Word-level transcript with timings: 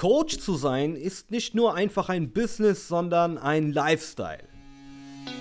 Coach 0.00 0.38
zu 0.38 0.54
sein 0.54 0.96
ist 0.96 1.30
nicht 1.30 1.54
nur 1.54 1.74
einfach 1.74 2.08
ein 2.08 2.32
Business, 2.32 2.88
sondern 2.88 3.36
ein 3.36 3.70
Lifestyle. 3.70 4.48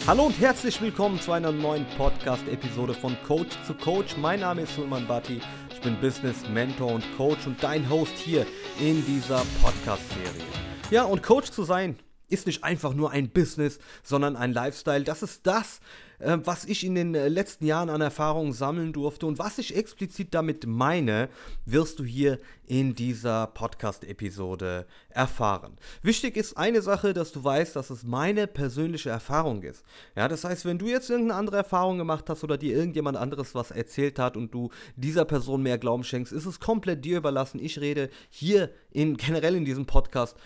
Hallo 0.06 0.24
und 0.26 0.38
herzlich 0.38 0.82
willkommen 0.82 1.18
zu 1.22 1.32
einer 1.32 1.54
neuen 1.54 1.86
Podcast-Episode 1.96 2.94
von 2.94 3.16
Coach 3.26 3.56
zu 3.66 3.74
Coach. 3.74 4.18
Mein 4.18 4.42
Name 4.42 4.64
ist 4.64 4.76
Sulman 4.76 5.08
Bati, 5.08 5.40
ich 5.74 5.80
bin 5.80 5.96
Business 6.02 6.46
Mentor 6.50 6.92
und 6.92 7.06
Coach 7.16 7.48
und 7.48 7.64
dein 7.64 7.90
Host 7.90 8.18
hier 8.18 8.46
in 8.82 9.06
dieser 9.06 9.46
Podcast-Serie. 9.62 10.44
Ja, 10.92 11.04
und 11.06 11.24
Coach 11.24 11.52
zu 11.52 11.64
sein 11.64 11.98
ist 12.28 12.46
nicht 12.46 12.62
einfach 12.62 12.94
nur 12.94 13.12
ein 13.12 13.30
Business, 13.30 13.80
sondern 14.04 14.36
ein 14.36 14.52
Lifestyle. 14.52 15.06
Das 15.06 15.24
ist 15.24 15.48
das, 15.48 15.80
äh, 16.20 16.38
was 16.44 16.66
ich 16.66 16.86
in 16.86 16.96
den 16.96 17.16
äh, 17.16 17.28
letzten 17.28 17.66
Jahren 17.66 17.90
an 17.90 18.02
Erfahrungen 18.02 18.54
sammeln 18.54 18.94
durfte 18.94 19.26
und 19.26 19.40
was 19.40 19.58
ich 19.58 19.76
explizit 19.76 20.34
damit 20.34 20.66
meine, 20.68 21.30
wirst 21.66 22.00
du 22.00 22.04
hier 22.04 22.40
in 22.66 22.94
dieser 22.94 23.48
Podcast-Episode 23.48 24.86
erfahren. 25.10 25.78
Wichtig 26.02 26.38
ist 26.38 26.56
eine 26.56 26.82
Sache, 26.82 27.14
dass 27.14 27.32
du 27.32 27.44
weißt, 27.44 27.76
dass 27.76 27.90
es 27.90 28.04
meine 28.04 28.48
persönliche 28.48 29.10
Erfahrung 29.10 29.64
ist. 29.64 29.84
Ja, 30.16 30.28
das 30.28 30.44
heißt, 30.44 30.66
wenn 30.66 30.78
du 30.78 30.88
jetzt 30.88 31.10
irgendeine 31.10 31.40
andere 31.40 31.58
Erfahrung 31.58 31.98
gemacht 31.98 32.30
hast 32.30 32.44
oder 32.44 32.58
dir 32.58 32.76
irgendjemand 32.76 33.18
anderes 33.18 33.56
was 33.56 33.72
erzählt 33.72 34.20
hat 34.20 34.38
und 34.38 34.54
du 34.54 34.70
dieser 34.96 35.26
Person 35.26 35.64
mehr 35.64 35.78
Glauben 35.78 36.04
schenkst, 36.04 36.32
ist 36.32 36.46
es 36.46 36.60
komplett 36.60 37.04
dir 37.04 37.18
überlassen. 37.18 37.60
Ich 37.60 37.80
rede 37.80 38.10
hier 38.30 38.72
in, 38.92 39.18
generell 39.18 39.56
in 39.56 39.66
diesem 39.66 39.86
Podcast 39.86 40.38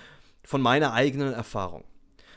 von 0.44 0.62
meiner 0.62 0.94
eigenen 0.94 1.34
Erfahrung. 1.34 1.84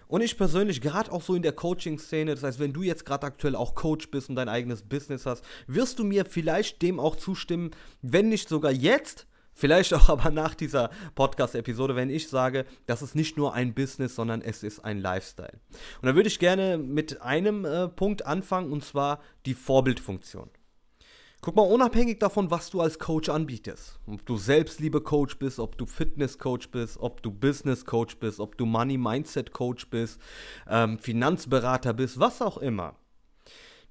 Und 0.08 0.20
ich 0.20 0.36
persönlich, 0.36 0.80
gerade 0.80 1.10
auch 1.12 1.22
so 1.22 1.34
in 1.34 1.42
der 1.42 1.52
Coaching-Szene, 1.52 2.34
das 2.34 2.44
heißt, 2.44 2.60
wenn 2.60 2.72
du 2.72 2.82
jetzt 2.82 3.04
gerade 3.04 3.26
aktuell 3.26 3.56
auch 3.56 3.74
Coach 3.74 4.10
bist 4.10 4.28
und 4.28 4.36
dein 4.36 4.48
eigenes 4.48 4.82
Business 4.82 5.26
hast, 5.26 5.44
wirst 5.66 5.98
du 5.98 6.04
mir 6.04 6.24
vielleicht 6.24 6.82
dem 6.82 7.00
auch 7.00 7.16
zustimmen, 7.16 7.70
wenn 8.02 8.28
nicht 8.28 8.48
sogar 8.48 8.72
jetzt, 8.72 9.26
vielleicht 9.52 9.92
auch 9.94 10.08
aber 10.10 10.30
nach 10.30 10.54
dieser 10.54 10.90
Podcast-Episode, 11.14 11.96
wenn 11.96 12.10
ich 12.10 12.28
sage, 12.28 12.66
das 12.86 13.02
ist 13.02 13.16
nicht 13.16 13.36
nur 13.36 13.54
ein 13.54 13.74
Business, 13.74 14.14
sondern 14.14 14.42
es 14.42 14.62
ist 14.62 14.84
ein 14.84 15.00
Lifestyle. 15.00 15.58
Und 16.00 16.06
da 16.06 16.14
würde 16.14 16.28
ich 16.28 16.38
gerne 16.38 16.78
mit 16.78 17.20
einem 17.22 17.64
äh, 17.64 17.88
Punkt 17.88 18.24
anfangen, 18.24 18.70
und 18.70 18.84
zwar 18.84 19.20
die 19.44 19.54
Vorbildfunktion. 19.54 20.50
Guck 21.42 21.54
mal, 21.54 21.62
unabhängig 21.62 22.18
davon, 22.18 22.50
was 22.50 22.70
du 22.70 22.80
als 22.80 22.98
Coach 22.98 23.28
anbietest, 23.28 24.00
ob 24.06 24.26
du 24.26 24.36
Selbstliebe-Coach 24.36 25.38
bist, 25.38 25.60
ob 25.60 25.78
du 25.78 25.86
Fitness-Coach 25.86 26.70
bist, 26.70 26.98
ob 26.98 27.22
du 27.22 27.30
Business-Coach 27.30 28.16
bist, 28.16 28.40
ob 28.40 28.56
du 28.56 28.66
Money-Mindset-Coach 28.66 29.88
bist, 29.90 30.20
ähm, 30.68 30.98
Finanzberater 30.98 31.92
bist, 31.92 32.18
was 32.18 32.42
auch 32.42 32.58
immer. 32.58 32.96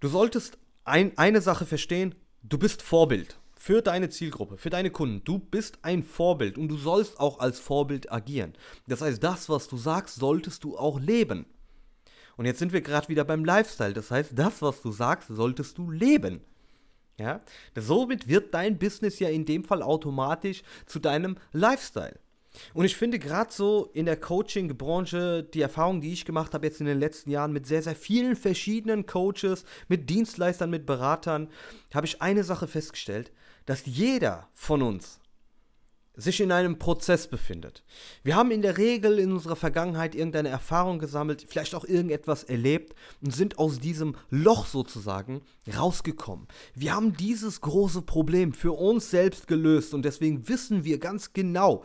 Du 0.02 0.10
solltest 0.10 0.58
ein, 0.84 1.18
eine 1.18 1.40
Sache 1.40 1.66
verstehen, 1.66 2.16
du 2.44 2.58
bist 2.58 2.82
Vorbild 2.82 3.40
für 3.56 3.82
deine 3.82 4.10
Zielgruppe, 4.10 4.58
für 4.58 4.70
deine 4.70 4.92
Kunden. 4.92 5.24
Du 5.24 5.40
bist 5.40 5.80
ein 5.82 6.04
Vorbild 6.04 6.58
und 6.58 6.68
du 6.68 6.78
sollst 6.78 7.20
auch 7.20 7.40
als 7.40 7.60
Vorbild 7.60 8.12
agieren. 8.12 8.54
Das 8.88 9.02
heißt, 9.02 9.24
das, 9.24 9.50
was 9.50 9.68
du 9.68 9.78
sagst, 9.78 10.16
solltest 10.18 10.64
du 10.64 10.78
auch 10.78 11.00
leben. 11.00 11.46
Und 12.38 12.46
jetzt 12.46 12.60
sind 12.60 12.74
wir 12.74 12.82
gerade 12.82 13.08
wieder 13.08 13.24
beim 13.24 13.46
Lifestyle. 13.46 13.94
Das 13.94 14.12
heißt, 14.12 14.32
das, 14.36 14.62
was 14.62 14.82
du 14.82 14.92
sagst, 14.92 15.30
solltest 15.30 15.78
du 15.78 15.90
leben. 15.90 16.42
Ja? 17.18 17.42
Somit 17.76 18.28
wird 18.28 18.54
dein 18.54 18.78
Business 18.78 19.20
ja 19.20 19.30
in 19.30 19.46
dem 19.46 19.64
Fall 19.64 19.82
automatisch 19.82 20.64
zu 20.86 21.00
deinem 21.00 21.38
Lifestyle. 21.54 22.20
Und 22.74 22.86
ich 22.86 22.96
finde 22.96 23.20
gerade 23.20 23.52
so 23.52 23.90
in 23.94 24.06
der 24.06 24.18
Coaching-Branche, 24.18 25.44
die 25.44 25.62
Erfahrung, 25.62 26.02
die 26.02 26.14
ich 26.14 26.26
gemacht 26.26 26.54
habe 26.54 26.66
jetzt 26.66 26.80
in 26.80 26.86
den 26.86 27.00
letzten 27.00 27.30
Jahren 27.30 27.52
mit 27.52 27.68
sehr, 27.68 27.82
sehr 27.82 27.96
vielen 27.96 28.36
verschiedenen 28.36 29.06
Coaches, 29.06 29.66
mit 29.88 30.10
Dienstleistern, 30.10 30.70
mit 30.70 30.86
Beratern, 30.86 31.50
habe 31.94 32.08
ich 32.08 32.22
eine 32.22 32.44
Sache 32.44 32.68
festgestellt, 32.68 33.32
dass 33.66 33.86
jeder 33.86 34.48
von 34.54 34.82
uns 34.82 35.20
sich 36.16 36.42
in 36.42 36.52
einem 36.52 36.78
Prozess 36.78 37.28
befindet. 37.28 37.84
Wir 38.24 38.36
haben 38.36 38.52
in 38.52 38.62
der 38.62 38.78
Regel 38.78 39.20
in 39.20 39.32
unserer 39.32 39.56
Vergangenheit 39.56 40.16
irgendeine 40.16 40.50
Erfahrung 40.50 41.00
gesammelt, 41.00 41.46
vielleicht 41.48 41.76
auch 41.76 41.86
irgendetwas 41.86 42.44
erlebt 42.44 42.96
und 43.22 43.34
sind 43.34 43.60
aus 43.60 43.80
diesem 43.80 44.16
Loch 44.30 44.66
sozusagen 44.66 45.42
rausgekommen. 45.78 46.48
Wir 46.74 46.96
haben 46.96 47.16
dieses 47.16 47.62
große 47.62 48.02
Problem 48.02 48.54
für 48.54 48.74
uns 48.74 49.10
selbst 49.10 49.48
gelöst 49.48 49.94
und 49.94 50.04
deswegen 50.04 50.48
wissen 50.48 50.84
wir 50.84 51.00
ganz 51.00 51.34
genau, 51.34 51.84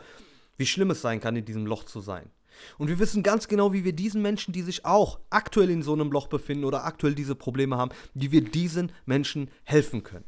wie 0.57 0.65
schlimm 0.65 0.91
es 0.91 1.01
sein 1.01 1.19
kann, 1.19 1.35
in 1.35 1.45
diesem 1.45 1.65
Loch 1.65 1.83
zu 1.83 2.01
sein. 2.01 2.29
Und 2.77 2.89
wir 2.89 2.99
wissen 2.99 3.23
ganz 3.23 3.47
genau, 3.47 3.73
wie 3.73 3.83
wir 3.83 3.93
diesen 3.93 4.21
Menschen, 4.21 4.53
die 4.53 4.61
sich 4.61 4.85
auch 4.85 5.19
aktuell 5.29 5.69
in 5.69 5.81
so 5.81 5.93
einem 5.93 6.11
Loch 6.11 6.27
befinden 6.27 6.65
oder 6.65 6.85
aktuell 6.85 7.15
diese 7.15 7.35
Probleme 7.35 7.77
haben, 7.77 7.91
wie 8.13 8.31
wir 8.31 8.41
diesen 8.41 8.91
Menschen 9.05 9.49
helfen 9.63 10.03
können. 10.03 10.25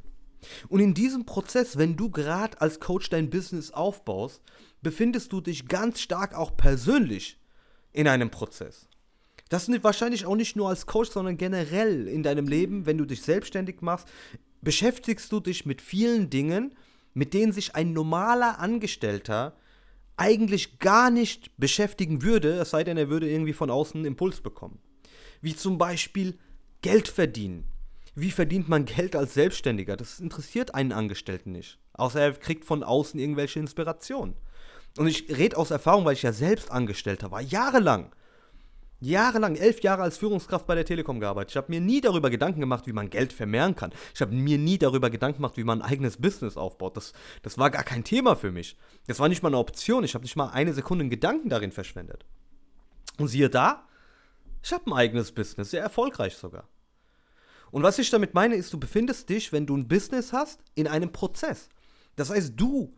Und 0.69 0.79
in 0.79 0.93
diesem 0.93 1.25
Prozess, 1.25 1.77
wenn 1.77 1.95
du 1.95 2.09
gerade 2.09 2.59
als 2.61 2.79
Coach 2.79 3.09
dein 3.09 3.29
Business 3.29 3.71
aufbaust, 3.71 4.41
befindest 4.81 5.31
du 5.31 5.41
dich 5.41 5.67
ganz 5.67 6.01
stark 6.01 6.35
auch 6.35 6.55
persönlich 6.57 7.39
in 7.91 8.07
einem 8.07 8.29
Prozess. 8.29 8.87
Das 9.49 9.67
ist 9.69 9.83
wahrscheinlich 9.83 10.25
auch 10.25 10.35
nicht 10.35 10.55
nur 10.55 10.69
als 10.69 10.85
Coach, 10.85 11.11
sondern 11.11 11.37
generell 11.37 12.07
in 12.07 12.23
deinem 12.23 12.47
Leben, 12.47 12.85
wenn 12.85 12.97
du 12.97 13.05
dich 13.05 13.21
selbstständig 13.21 13.81
machst, 13.81 14.07
beschäftigst 14.61 15.31
du 15.31 15.39
dich 15.39 15.65
mit 15.65 15.81
vielen 15.81 16.29
Dingen, 16.29 16.73
mit 17.13 17.33
denen 17.33 17.51
sich 17.51 17.75
ein 17.75 17.93
normaler 17.93 18.59
Angestellter 18.59 19.55
eigentlich 20.17 20.79
gar 20.79 21.09
nicht 21.09 21.51
beschäftigen 21.57 22.21
würde, 22.21 22.53
es 22.53 22.69
sei 22.69 22.83
denn, 22.83 22.97
er 22.97 23.09
würde 23.09 23.29
irgendwie 23.29 23.53
von 23.53 23.69
außen 23.69 23.99
einen 23.99 24.05
Impuls 24.05 24.41
bekommen. 24.41 24.79
Wie 25.41 25.55
zum 25.55 25.77
Beispiel 25.77 26.37
Geld 26.81 27.07
verdienen, 27.07 27.65
wie 28.15 28.31
verdient 28.31 28.69
man 28.69 28.85
Geld 28.85 29.15
als 29.15 29.33
Selbstständiger? 29.33 29.97
Das 29.97 30.19
interessiert 30.19 30.75
einen 30.75 30.91
Angestellten 30.91 31.51
nicht. 31.51 31.79
Außer 31.93 32.21
er 32.21 32.33
kriegt 32.33 32.65
von 32.65 32.83
außen 32.83 33.19
irgendwelche 33.19 33.59
Inspirationen. 33.59 34.35
Und 34.97 35.07
ich 35.07 35.27
rede 35.35 35.57
aus 35.57 35.71
Erfahrung, 35.71 36.05
weil 36.05 36.13
ich 36.13 36.21
ja 36.21 36.33
selbst 36.33 36.71
Angestellter 36.71 37.31
war, 37.31 37.41
jahrelang. 37.41 38.11
Jahrelang, 38.99 39.55
elf 39.55 39.81
Jahre 39.81 40.03
als 40.03 40.17
Führungskraft 40.17 40.65
bei 40.65 40.75
der 40.75 40.85
Telekom 40.85 41.19
gearbeitet. 41.19 41.51
Ich 41.51 41.57
habe 41.57 41.69
mir 41.69 41.81
nie 41.81 41.99
darüber 41.99 42.29
Gedanken 42.29 42.61
gemacht, 42.61 42.87
wie 42.87 42.93
man 42.93 43.09
Geld 43.09 43.33
vermehren 43.33 43.75
kann. 43.75 43.91
Ich 44.13 44.21
habe 44.21 44.33
mir 44.33 44.57
nie 44.57 44.77
darüber 44.77 45.09
Gedanken 45.09 45.37
gemacht, 45.37 45.57
wie 45.57 45.65
man 45.65 45.81
ein 45.81 45.89
eigenes 45.89 46.17
Business 46.17 46.55
aufbaut. 46.55 46.95
Das, 46.95 47.11
das 47.41 47.57
war 47.57 47.69
gar 47.69 47.83
kein 47.83 48.05
Thema 48.05 48.35
für 48.35 48.51
mich. 48.51 48.77
Das 49.07 49.19
war 49.19 49.27
nicht 49.27 49.43
mal 49.43 49.49
eine 49.49 49.57
Option. 49.57 50.05
Ich 50.05 50.13
habe 50.13 50.23
nicht 50.23 50.37
mal 50.37 50.51
eine 50.51 50.73
Sekunde 50.73 51.09
Gedanken 51.09 51.49
darin 51.49 51.73
verschwendet. 51.73 52.25
Und 53.17 53.27
siehe 53.27 53.49
da, 53.49 53.87
ich 54.61 54.71
habe 54.71 54.89
ein 54.89 54.93
eigenes 54.93 55.33
Business, 55.33 55.71
sehr 55.71 55.81
erfolgreich 55.81 56.37
sogar. 56.37 56.69
Und 57.73 57.81
was 57.81 57.97
ich 57.97 58.11
damit 58.11 58.35
meine, 58.35 58.55
ist, 58.55 58.71
du 58.71 58.79
befindest 58.79 59.29
dich, 59.29 59.51
wenn 59.51 59.65
du 59.65 59.75
ein 59.75 59.87
Business 59.87 60.31
hast, 60.31 60.59
in 60.75 60.87
einem 60.87 61.11
Prozess. 61.11 61.69
Das 62.15 62.29
heißt, 62.29 62.53
du 62.55 62.93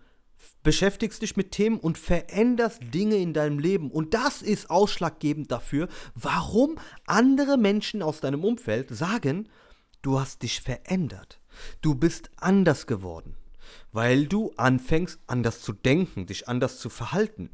beschäftigst 0.63 1.21
dich 1.21 1.37
mit 1.37 1.51
Themen 1.51 1.79
und 1.79 1.97
veränderst 1.97 2.81
Dinge 2.93 3.15
in 3.15 3.33
deinem 3.33 3.57
Leben. 3.57 3.89
Und 3.89 4.13
das 4.13 4.41
ist 4.41 4.69
ausschlaggebend 4.69 5.49
dafür, 5.49 5.87
warum 6.13 6.77
andere 7.07 7.57
Menschen 7.57 8.01
aus 8.01 8.19
deinem 8.19 8.43
Umfeld 8.43 8.93
sagen, 8.93 9.47
du 10.01 10.19
hast 10.19 10.43
dich 10.43 10.59
verändert. 10.59 11.39
Du 11.79 11.95
bist 11.95 12.29
anders 12.35 12.85
geworden. 12.85 13.37
Weil 13.93 14.27
du 14.27 14.51
anfängst, 14.57 15.21
anders 15.25 15.61
zu 15.61 15.71
denken, 15.71 16.25
dich 16.25 16.49
anders 16.49 16.79
zu 16.79 16.89
verhalten. 16.89 17.49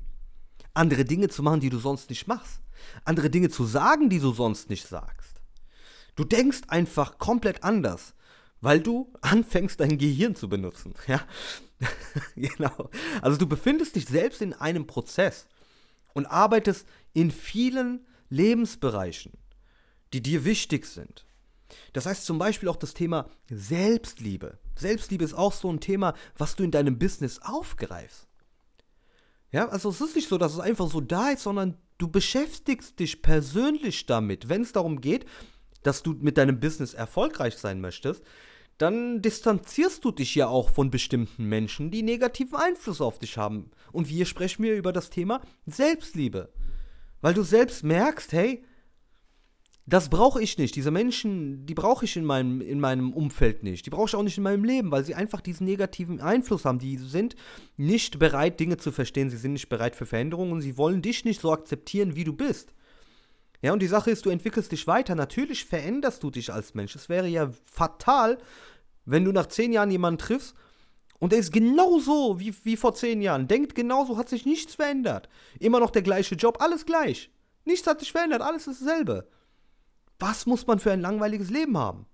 Andere 0.74 1.06
Dinge 1.06 1.30
zu 1.30 1.44
machen, 1.44 1.60
die 1.60 1.70
du 1.70 1.78
sonst 1.78 2.10
nicht 2.10 2.26
machst. 2.26 2.62
Andere 3.06 3.30
Dinge 3.30 3.52
zu 3.52 3.64
sagen, 3.64 4.10
die 4.10 4.20
du 4.20 4.32
sonst 4.34 4.72
nicht 4.72 4.88
sagst. 4.88 5.41
Du 6.16 6.24
denkst 6.24 6.62
einfach 6.68 7.18
komplett 7.18 7.64
anders, 7.64 8.14
weil 8.62 8.80
du 8.80 9.12
anfängst, 9.22 9.80
dein 9.80 9.98
Gehirn 9.98 10.36
zu 10.36 10.50
benutzen. 10.50 10.94
Ja, 11.08 11.22
genau. 12.36 12.90
Also 13.22 13.38
du 13.38 13.48
befindest 13.48 13.96
dich 13.96 14.06
selbst 14.06 14.42
in 14.42 14.54
einem 14.54 14.88
Prozess 14.88 15.48
und 16.14 16.26
arbeitest 16.26 16.88
in 17.14 17.32
vielen 17.32 18.06
Lebensbereichen, 18.30 19.34
die 20.14 20.22
dir 20.22 20.46
wichtig 20.46 20.86
sind. 20.86 21.26
Das 21.94 22.06
heißt 22.06 22.26
zum 22.26 22.38
Beispiel 22.38 22.70
auch 22.70 22.76
das 22.76 22.94
Thema 22.94 23.30
Selbstliebe. 23.50 24.58
Selbstliebe 24.76 25.24
ist 25.24 25.34
auch 25.34 25.54
so 25.54 25.72
ein 25.72 25.80
Thema, 25.80 26.14
was 26.38 26.56
du 26.56 26.64
in 26.64 26.72
deinem 26.72 27.00
Business 27.00 27.40
aufgreifst. 27.42 28.28
Ja, 29.52 29.68
also 29.68 29.90
es 29.90 30.00
ist 30.02 30.16
nicht 30.16 30.30
so, 30.30 30.38
dass 30.38 30.54
es 30.54 30.60
einfach 30.60 30.90
so 30.90 31.02
da 31.02 31.30
ist, 31.30 31.44
sondern 31.44 31.78
du 31.98 32.08
beschäftigst 32.08 33.00
dich 33.00 33.22
persönlich 33.22 34.06
damit, 34.06 34.50
wenn 34.50 34.62
es 34.62 34.72
darum 34.72 35.02
geht, 35.02 35.26
dass 35.84 36.04
du 36.04 36.14
mit 36.20 36.38
deinem 36.38 36.60
Business 36.60 36.94
erfolgreich 36.94 37.56
sein 37.56 37.82
möchtest, 37.82 38.24
dann 38.78 39.22
distanzierst 39.22 40.04
du 40.04 40.12
dich 40.12 40.34
ja 40.36 40.48
auch 40.48 40.72
von 40.72 40.90
bestimmten 40.90 41.46
Menschen, 41.46 41.92
die 41.92 42.02
negativen 42.02 42.56
Einfluss 42.56 43.00
auf 43.00 43.20
dich 43.20 43.38
haben. 43.38 43.70
Und 43.92 44.10
wir 44.10 44.26
sprechen 44.26 44.64
wir 44.64 44.76
über 44.76 44.92
das 44.92 45.10
Thema 45.10 45.42
Selbstliebe. 45.68 46.52
Weil 47.22 47.36
du 47.36 47.44
selbst 47.44 47.84
merkst, 47.84 48.34
hey, 48.34 48.64
das 49.86 50.10
brauche 50.10 50.42
ich 50.42 50.58
nicht. 50.58 50.76
Diese 50.76 50.90
Menschen, 50.90 51.66
die 51.66 51.74
brauche 51.74 52.06
ich 52.06 52.16
in 52.16 52.24
meinem, 52.24 52.62
in 52.62 52.80
meinem 52.80 53.14
Umfeld 53.14 53.62
nicht. 53.62 53.86
Die 53.86 53.90
brauche 53.90 54.08
ich 54.08 54.16
auch 54.16 54.24
nicht 54.24 54.38
in 54.38 54.44
meinem 54.44 54.64
Leben, 54.64 54.92
weil 54.92 55.04
sie 55.04 55.16
einfach 55.16 55.42
diesen 55.42 55.66
negativen 55.66 56.22
Einfluss 56.22 56.66
haben. 56.66 56.80
Die 56.80 56.98
sind 56.98 57.36
nicht 57.78 58.18
bereit, 58.18 58.60
Dinge 58.60 58.78
zu 58.78 58.92
verstehen. 58.92 59.30
Sie 59.30 59.38
sind 59.38 59.54
nicht 59.54 59.70
bereit 59.70 59.96
für 59.96 60.06
Veränderungen 60.06 60.54
und 60.54 60.62
sie 60.62 60.78
wollen 60.78 61.02
dich 61.02 61.26
nicht 61.26 61.42
so 61.42 61.52
akzeptieren, 61.52 62.16
wie 62.16 62.24
du 62.24 62.34
bist. 62.34 62.74
Ja, 63.62 63.74
und 63.74 63.80
die 63.80 63.88
Sache 63.88 64.12
ist, 64.12 64.26
du 64.26 64.30
entwickelst 64.30 64.72
dich 64.72 64.88
weiter. 64.88 65.16
Natürlich 65.16 65.66
veränderst 65.66 66.24
du 66.24 66.32
dich 66.32 66.52
als 66.52 66.74
Mensch. 66.74 66.96
Es 66.96 67.10
wäre 67.10 67.28
ja 67.28 67.52
fatal, 67.66 68.40
wenn 69.06 69.26
du 69.26 69.32
nach 69.32 69.48
zehn 69.48 69.72
Jahren 69.72 69.92
jemanden 69.92 70.20
triffst 70.20 70.56
Und 71.20 71.34
er 71.34 71.40
ist 71.40 71.54
genauso 71.54 72.40
wie, 72.40 72.54
wie 72.64 72.76
vor 72.76 72.96
zehn 72.96 73.22
Jahren. 73.22 73.48
Denkt 73.48 73.76
genauso, 73.76 74.18
hat 74.18 74.30
sich 74.30 74.46
nichts 74.46 74.74
verändert. 74.74 75.30
Immer 75.60 75.80
noch 75.80 75.92
der 75.92 76.02
gleiche 76.02 76.36
Job, 76.36 76.58
alles 76.60 76.86
gleich. 76.86 77.30
Nichts 77.64 77.86
hat 77.86 78.00
sich 78.00 78.12
verändert, 78.12 78.42
alles 78.42 78.66
ist 78.66 78.82
dasselbe. 78.82 79.28
Was 80.18 80.48
muss 80.48 80.66
man 80.66 80.80
für 80.80 80.92
ein 80.92 81.02
langweiliges 81.02 81.52
Leben 81.52 81.78
haben? 81.78 82.08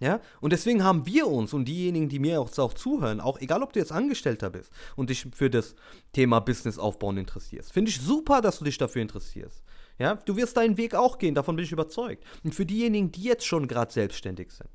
Ja, 0.00 0.20
und 0.40 0.54
deswegen 0.54 0.82
haben 0.82 1.04
wir 1.04 1.26
uns 1.26 1.52
und 1.52 1.66
diejenigen, 1.66 2.08
die 2.08 2.18
mir 2.18 2.40
auch, 2.40 2.56
auch 2.56 2.72
zuhören, 2.72 3.20
auch 3.20 3.38
egal 3.38 3.62
ob 3.62 3.74
du 3.74 3.80
jetzt 3.80 3.92
Angestellter 3.92 4.48
bist 4.48 4.72
und 4.96 5.10
dich 5.10 5.26
für 5.34 5.50
das 5.50 5.74
Thema 6.14 6.40
Business 6.40 6.78
aufbauen 6.78 7.18
interessierst, 7.18 7.70
finde 7.70 7.90
ich 7.90 8.00
super, 8.00 8.40
dass 8.40 8.58
du 8.58 8.64
dich 8.64 8.78
dafür 8.78 9.02
interessierst. 9.02 9.62
Ja, 10.00 10.14
du 10.14 10.34
wirst 10.36 10.56
deinen 10.56 10.78
Weg 10.78 10.94
auch 10.94 11.18
gehen, 11.18 11.34
davon 11.34 11.56
bin 11.56 11.64
ich 11.66 11.72
überzeugt. 11.72 12.24
Und 12.42 12.54
für 12.54 12.64
diejenigen, 12.64 13.12
die 13.12 13.22
jetzt 13.22 13.46
schon 13.46 13.68
gerade 13.68 13.92
selbstständig 13.92 14.50
sind, 14.50 14.70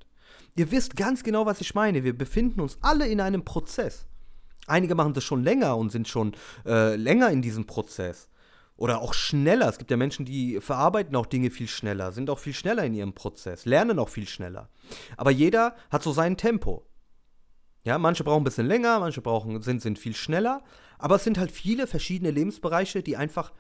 ihr 0.56 0.70
wisst 0.70 0.96
ganz 0.96 1.24
genau, 1.24 1.48
was 1.48 1.62
ich 1.62 1.74
meine. 1.74 2.04
Wir 2.04 2.16
befinden 2.16 2.62
uns 2.62 2.78
alle 2.82 3.08
in 3.08 3.20
einem 3.20 3.44
Prozess. 3.44 4.06
Einige 4.68 4.94
machen 4.94 5.16
das 5.16 5.24
schon 5.24 5.44
länger 5.44 5.78
und 5.78 5.92
sind 5.92 6.08
schon 6.08 6.36
äh, 6.64 6.96
länger 6.96 7.32
in 7.32 7.42
diesem 7.42 7.66
Prozess. 7.66 8.30
Oder 8.78 9.02
auch 9.02 9.16
schneller. 9.16 9.68
Es 9.68 9.80
gibt 9.80 9.90
ja 9.90 9.98
Menschen, 9.98 10.26
die 10.26 10.62
verarbeiten 10.62 11.16
auch 11.16 11.26
Dinge 11.26 11.50
viel 11.50 11.68
schneller, 11.68 12.12
sind 12.12 12.30
auch 12.30 12.40
viel 12.40 12.54
schneller 12.54 12.84
in 12.84 12.94
ihrem 12.94 13.14
Prozess, 13.14 13.66
lernen 13.66 13.98
auch 13.98 14.10
viel 14.10 14.28
schneller. 14.28 14.70
Aber 15.18 15.32
jeder 15.32 15.76
hat 15.90 16.04
so 16.04 16.12
sein 16.12 16.38
Tempo. 16.38 16.86
Ja, 17.84 17.98
manche 17.98 18.24
brauchen 18.24 18.42
ein 18.42 18.46
bisschen 18.46 18.68
länger, 18.68 19.00
manche 19.00 19.22
brauchen, 19.22 19.60
sind, 19.64 19.82
sind 19.82 19.98
viel 19.98 20.16
schneller. 20.16 20.62
Aber 21.00 21.16
es 21.16 21.24
sind 21.24 21.40
halt 21.40 21.52
viele 21.52 21.88
verschiedene 21.88 22.30
Lebensbereiche, 22.30 23.02
die 23.02 23.18
einfach 23.18 23.52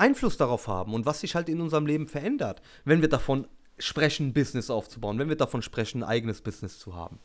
Einfluss 0.00 0.36
darauf 0.36 0.66
haben 0.66 0.94
und 0.94 1.06
was 1.06 1.20
sich 1.20 1.34
halt 1.34 1.48
in 1.48 1.60
unserem 1.60 1.86
Leben 1.86 2.08
verändert, 2.08 2.62
wenn 2.84 3.00
wir 3.00 3.08
davon 3.08 3.46
sprechen, 3.78 4.32
Business 4.32 4.70
aufzubauen, 4.70 5.18
wenn 5.18 5.28
wir 5.28 5.36
davon 5.36 5.62
sprechen, 5.62 6.02
ein 6.02 6.08
eigenes 6.08 6.42
Business 6.42 6.78
zu 6.78 6.94
haben. 6.94 7.18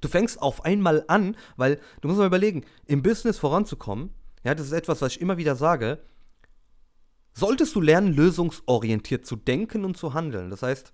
Du 0.00 0.08
fängst 0.08 0.40
auf 0.40 0.64
einmal 0.64 1.04
an, 1.08 1.36
weil 1.56 1.80
du 2.00 2.08
musst 2.08 2.18
mal 2.18 2.26
überlegen, 2.26 2.64
im 2.86 3.02
Business 3.02 3.38
voranzukommen, 3.38 4.10
ja, 4.44 4.54
das 4.54 4.66
ist 4.66 4.72
etwas, 4.72 5.00
was 5.00 5.12
ich 5.12 5.20
immer 5.20 5.36
wieder 5.36 5.54
sage, 5.54 5.98
solltest 7.34 7.74
du 7.74 7.80
lernen, 7.80 8.12
lösungsorientiert 8.12 9.24
zu 9.24 9.36
denken 9.36 9.84
und 9.84 9.96
zu 9.96 10.14
handeln. 10.14 10.50
Das 10.50 10.62
heißt, 10.62 10.92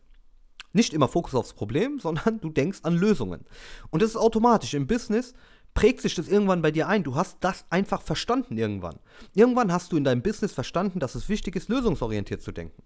nicht 0.72 0.92
immer 0.92 1.08
Fokus 1.08 1.34
aufs 1.34 1.54
Problem, 1.54 1.98
sondern 2.00 2.40
du 2.40 2.50
denkst 2.50 2.80
an 2.82 2.96
Lösungen. 2.96 3.44
Und 3.90 4.02
das 4.02 4.10
ist 4.10 4.16
automatisch. 4.16 4.74
Im 4.74 4.86
Business 4.86 5.34
prägt 5.74 6.00
sich 6.00 6.14
das 6.14 6.28
irgendwann 6.28 6.62
bei 6.62 6.70
dir 6.70 6.88
ein. 6.88 7.04
Du 7.04 7.14
hast 7.14 7.38
das 7.40 7.64
einfach 7.70 8.02
verstanden 8.02 8.56
irgendwann. 8.56 8.98
Irgendwann 9.34 9.72
hast 9.72 9.92
du 9.92 9.96
in 9.96 10.04
deinem 10.04 10.22
Business 10.22 10.52
verstanden, 10.52 11.00
dass 11.00 11.14
es 11.14 11.28
wichtig 11.28 11.56
ist, 11.56 11.68
lösungsorientiert 11.68 12.42
zu 12.42 12.52
denken. 12.52 12.82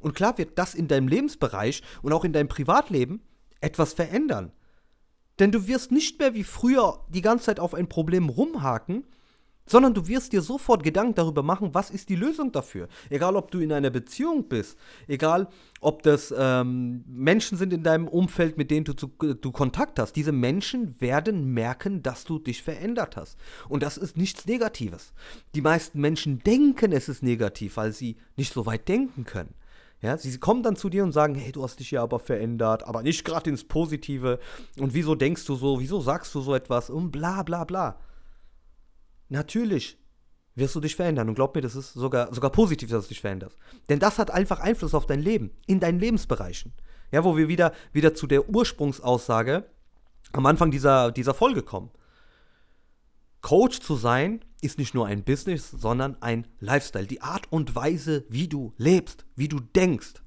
Und 0.00 0.14
klar 0.14 0.38
wird 0.38 0.58
das 0.58 0.74
in 0.74 0.88
deinem 0.88 1.08
Lebensbereich 1.08 1.82
und 2.02 2.12
auch 2.12 2.24
in 2.24 2.32
deinem 2.32 2.48
Privatleben 2.48 3.22
etwas 3.60 3.92
verändern. 3.92 4.52
Denn 5.38 5.50
du 5.50 5.66
wirst 5.66 5.92
nicht 5.92 6.18
mehr 6.18 6.34
wie 6.34 6.44
früher 6.44 7.04
die 7.08 7.22
ganze 7.22 7.46
Zeit 7.46 7.60
auf 7.60 7.74
ein 7.74 7.88
Problem 7.88 8.28
rumhaken, 8.28 9.04
sondern 9.66 9.94
du 9.94 10.06
wirst 10.08 10.32
dir 10.32 10.42
sofort 10.42 10.82
Gedanken 10.82 11.14
darüber 11.14 11.42
machen, 11.42 11.74
was 11.74 11.90
ist 11.90 12.08
die 12.08 12.16
Lösung 12.16 12.52
dafür. 12.52 12.88
Egal, 13.10 13.36
ob 13.36 13.50
du 13.50 13.60
in 13.60 13.72
einer 13.72 13.90
Beziehung 13.90 14.48
bist, 14.48 14.78
egal, 15.06 15.48
ob 15.80 16.02
das 16.02 16.34
ähm, 16.36 17.04
Menschen 17.06 17.58
sind 17.58 17.72
in 17.72 17.82
deinem 17.82 18.08
Umfeld, 18.08 18.56
mit 18.56 18.70
denen 18.70 18.84
du, 18.84 18.92
zu, 18.94 19.08
du 19.08 19.52
Kontakt 19.52 19.98
hast. 19.98 20.14
Diese 20.14 20.32
Menschen 20.32 21.00
werden 21.00 21.52
merken, 21.52 22.02
dass 22.02 22.24
du 22.24 22.38
dich 22.38 22.62
verändert 22.62 23.16
hast. 23.16 23.38
Und 23.68 23.82
das 23.82 23.96
ist 23.96 24.16
nichts 24.16 24.46
Negatives. 24.46 25.12
Die 25.54 25.62
meisten 25.62 26.00
Menschen 26.00 26.40
denken, 26.40 26.92
es 26.92 27.08
ist 27.08 27.22
negativ, 27.22 27.76
weil 27.76 27.92
sie 27.92 28.16
nicht 28.36 28.52
so 28.52 28.66
weit 28.66 28.88
denken 28.88 29.24
können. 29.24 29.54
Ja, 30.02 30.18
sie 30.18 30.36
kommen 30.38 30.64
dann 30.64 30.74
zu 30.74 30.88
dir 30.88 31.04
und 31.04 31.12
sagen, 31.12 31.36
hey, 31.36 31.52
du 31.52 31.62
hast 31.62 31.78
dich 31.78 31.92
ja 31.92 32.02
aber 32.02 32.18
verändert, 32.18 32.82
aber 32.82 33.04
nicht 33.04 33.24
gerade 33.24 33.48
ins 33.48 33.62
Positive. 33.62 34.40
Und 34.76 34.94
wieso 34.94 35.14
denkst 35.14 35.44
du 35.46 35.54
so, 35.54 35.78
wieso 35.78 36.00
sagst 36.00 36.34
du 36.34 36.40
so 36.40 36.56
etwas 36.56 36.90
und 36.90 37.12
bla 37.12 37.44
bla 37.44 37.62
bla. 37.62 37.96
Natürlich 39.32 39.98
wirst 40.54 40.74
du 40.74 40.80
dich 40.80 40.94
verändern. 40.94 41.28
Und 41.30 41.34
glaub 41.34 41.54
mir, 41.54 41.62
das 41.62 41.74
ist 41.74 41.94
sogar, 41.94 42.32
sogar 42.34 42.50
positiv, 42.50 42.90
dass 42.90 43.04
du 43.04 43.08
dich 43.08 43.22
veränderst. 43.22 43.56
Denn 43.88 43.98
das 43.98 44.18
hat 44.18 44.30
einfach 44.30 44.60
Einfluss 44.60 44.94
auf 44.94 45.06
dein 45.06 45.20
Leben, 45.20 45.50
in 45.66 45.80
deinen 45.80 45.98
Lebensbereichen. 45.98 46.74
Ja, 47.10 47.24
wo 47.24 47.36
wir 47.36 47.48
wieder, 47.48 47.72
wieder 47.92 48.14
zu 48.14 48.26
der 48.26 48.50
Ursprungsaussage 48.50 49.64
am 50.32 50.44
Anfang 50.44 50.70
dieser, 50.70 51.12
dieser 51.12 51.32
Folge 51.32 51.62
kommen. 51.62 51.90
Coach 53.40 53.80
zu 53.80 53.96
sein 53.96 54.44
ist 54.60 54.78
nicht 54.78 54.94
nur 54.94 55.06
ein 55.06 55.24
Business, 55.24 55.70
sondern 55.70 56.20
ein 56.20 56.46
Lifestyle. 56.60 57.06
Die 57.06 57.22
Art 57.22 57.50
und 57.50 57.74
Weise, 57.74 58.24
wie 58.28 58.48
du 58.48 58.74
lebst, 58.76 59.24
wie 59.34 59.48
du 59.48 59.60
denkst. 59.60 60.22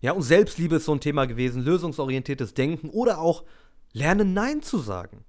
Ja, 0.00 0.12
und 0.12 0.22
Selbstliebe 0.22 0.76
ist 0.76 0.84
so 0.84 0.92
ein 0.92 1.00
Thema 1.00 1.24
gewesen, 1.26 1.62
lösungsorientiertes 1.62 2.52
Denken 2.52 2.90
oder 2.90 3.20
auch 3.20 3.44
lernen, 3.92 4.34
Nein 4.34 4.62
zu 4.62 4.78
sagen. 4.78 5.24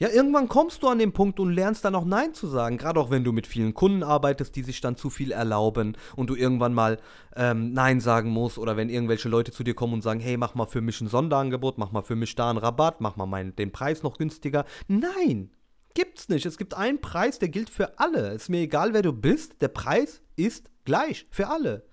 Ja, 0.00 0.08
irgendwann 0.08 0.48
kommst 0.48 0.82
du 0.82 0.88
an 0.88 0.98
den 0.98 1.12
Punkt 1.12 1.38
und 1.40 1.52
lernst 1.52 1.84
dann 1.84 1.94
auch 1.94 2.06
Nein 2.06 2.32
zu 2.32 2.46
sagen. 2.46 2.78
Gerade 2.78 2.98
auch 2.98 3.10
wenn 3.10 3.22
du 3.22 3.32
mit 3.32 3.46
vielen 3.46 3.74
Kunden 3.74 4.02
arbeitest, 4.02 4.56
die 4.56 4.62
sich 4.62 4.80
dann 4.80 4.96
zu 4.96 5.10
viel 5.10 5.30
erlauben 5.30 5.94
und 6.16 6.30
du 6.30 6.36
irgendwann 6.36 6.72
mal 6.72 6.98
ähm, 7.36 7.74
Nein 7.74 8.00
sagen 8.00 8.30
musst 8.30 8.56
oder 8.56 8.78
wenn 8.78 8.88
irgendwelche 8.88 9.28
Leute 9.28 9.52
zu 9.52 9.62
dir 9.62 9.74
kommen 9.74 9.92
und 9.92 10.02
sagen, 10.02 10.20
hey, 10.20 10.38
mach 10.38 10.54
mal 10.54 10.64
für 10.64 10.80
mich 10.80 11.02
ein 11.02 11.08
Sonderangebot, 11.08 11.76
mach 11.76 11.92
mal 11.92 12.00
für 12.00 12.16
mich 12.16 12.34
da 12.34 12.48
einen 12.48 12.58
Rabatt, 12.58 13.02
mach 13.02 13.16
mal 13.16 13.26
meinen, 13.26 13.54
den 13.56 13.72
Preis 13.72 14.02
noch 14.02 14.16
günstiger. 14.16 14.64
Nein, 14.88 15.50
gibt's 15.92 16.30
nicht. 16.30 16.46
Es 16.46 16.56
gibt 16.56 16.72
einen 16.72 17.02
Preis, 17.02 17.38
der 17.38 17.50
gilt 17.50 17.68
für 17.68 17.98
alle. 17.98 18.32
Ist 18.32 18.48
mir 18.48 18.60
egal, 18.60 18.94
wer 18.94 19.02
du 19.02 19.12
bist, 19.12 19.60
der 19.60 19.68
Preis 19.68 20.22
ist 20.34 20.70
gleich 20.86 21.26
für 21.30 21.48
alle. 21.48 21.84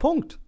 Punkt. 0.00 0.40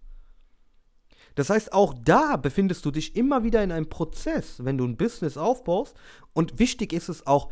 Das 1.35 1.49
heißt, 1.49 1.73
auch 1.73 1.93
da 2.03 2.37
befindest 2.37 2.85
du 2.85 2.91
dich 2.91 3.15
immer 3.15 3.43
wieder 3.43 3.63
in 3.63 3.71
einem 3.71 3.89
Prozess, 3.89 4.63
wenn 4.63 4.77
du 4.77 4.85
ein 4.85 4.97
Business 4.97 5.37
aufbaust. 5.37 5.95
Und 6.33 6.59
wichtig 6.59 6.93
ist 6.93 7.09
es 7.09 7.25
auch, 7.25 7.49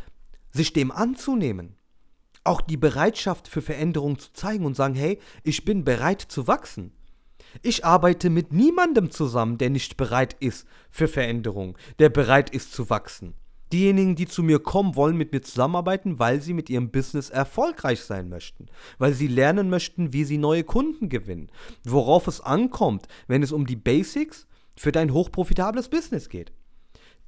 sich 0.51 0.73
dem 0.73 0.91
anzunehmen. 0.91 1.75
Auch 2.43 2.61
die 2.61 2.77
Bereitschaft 2.77 3.47
für 3.47 3.61
Veränderung 3.61 4.19
zu 4.19 4.33
zeigen 4.33 4.65
und 4.65 4.75
sagen, 4.75 4.95
hey, 4.95 5.19
ich 5.43 5.65
bin 5.65 5.83
bereit 5.83 6.21
zu 6.21 6.47
wachsen. 6.47 6.91
Ich 7.61 7.85
arbeite 7.85 8.29
mit 8.29 8.53
niemandem 8.53 9.11
zusammen, 9.11 9.57
der 9.57 9.69
nicht 9.69 9.97
bereit 9.97 10.35
ist 10.39 10.67
für 10.89 11.07
Veränderung, 11.07 11.77
der 11.99 12.09
bereit 12.09 12.49
ist 12.49 12.71
zu 12.73 12.89
wachsen. 12.89 13.35
Diejenigen, 13.71 14.15
die 14.15 14.27
zu 14.27 14.43
mir 14.43 14.59
kommen, 14.59 14.95
wollen 14.95 15.15
mit 15.15 15.31
mir 15.31 15.41
zusammenarbeiten, 15.41 16.19
weil 16.19 16.41
sie 16.41 16.53
mit 16.53 16.69
ihrem 16.69 16.91
Business 16.91 17.29
erfolgreich 17.29 18.01
sein 18.01 18.27
möchten, 18.27 18.67
weil 18.97 19.13
sie 19.13 19.27
lernen 19.27 19.69
möchten, 19.69 20.13
wie 20.13 20.25
sie 20.25 20.37
neue 20.37 20.63
Kunden 20.63 21.07
gewinnen, 21.09 21.49
worauf 21.83 22.27
es 22.27 22.41
ankommt, 22.41 23.07
wenn 23.27 23.43
es 23.43 23.51
um 23.51 23.65
die 23.65 23.75
Basics 23.75 24.47
für 24.75 24.91
dein 24.91 25.13
hochprofitables 25.13 25.89
Business 25.89 26.27
geht. 26.29 26.51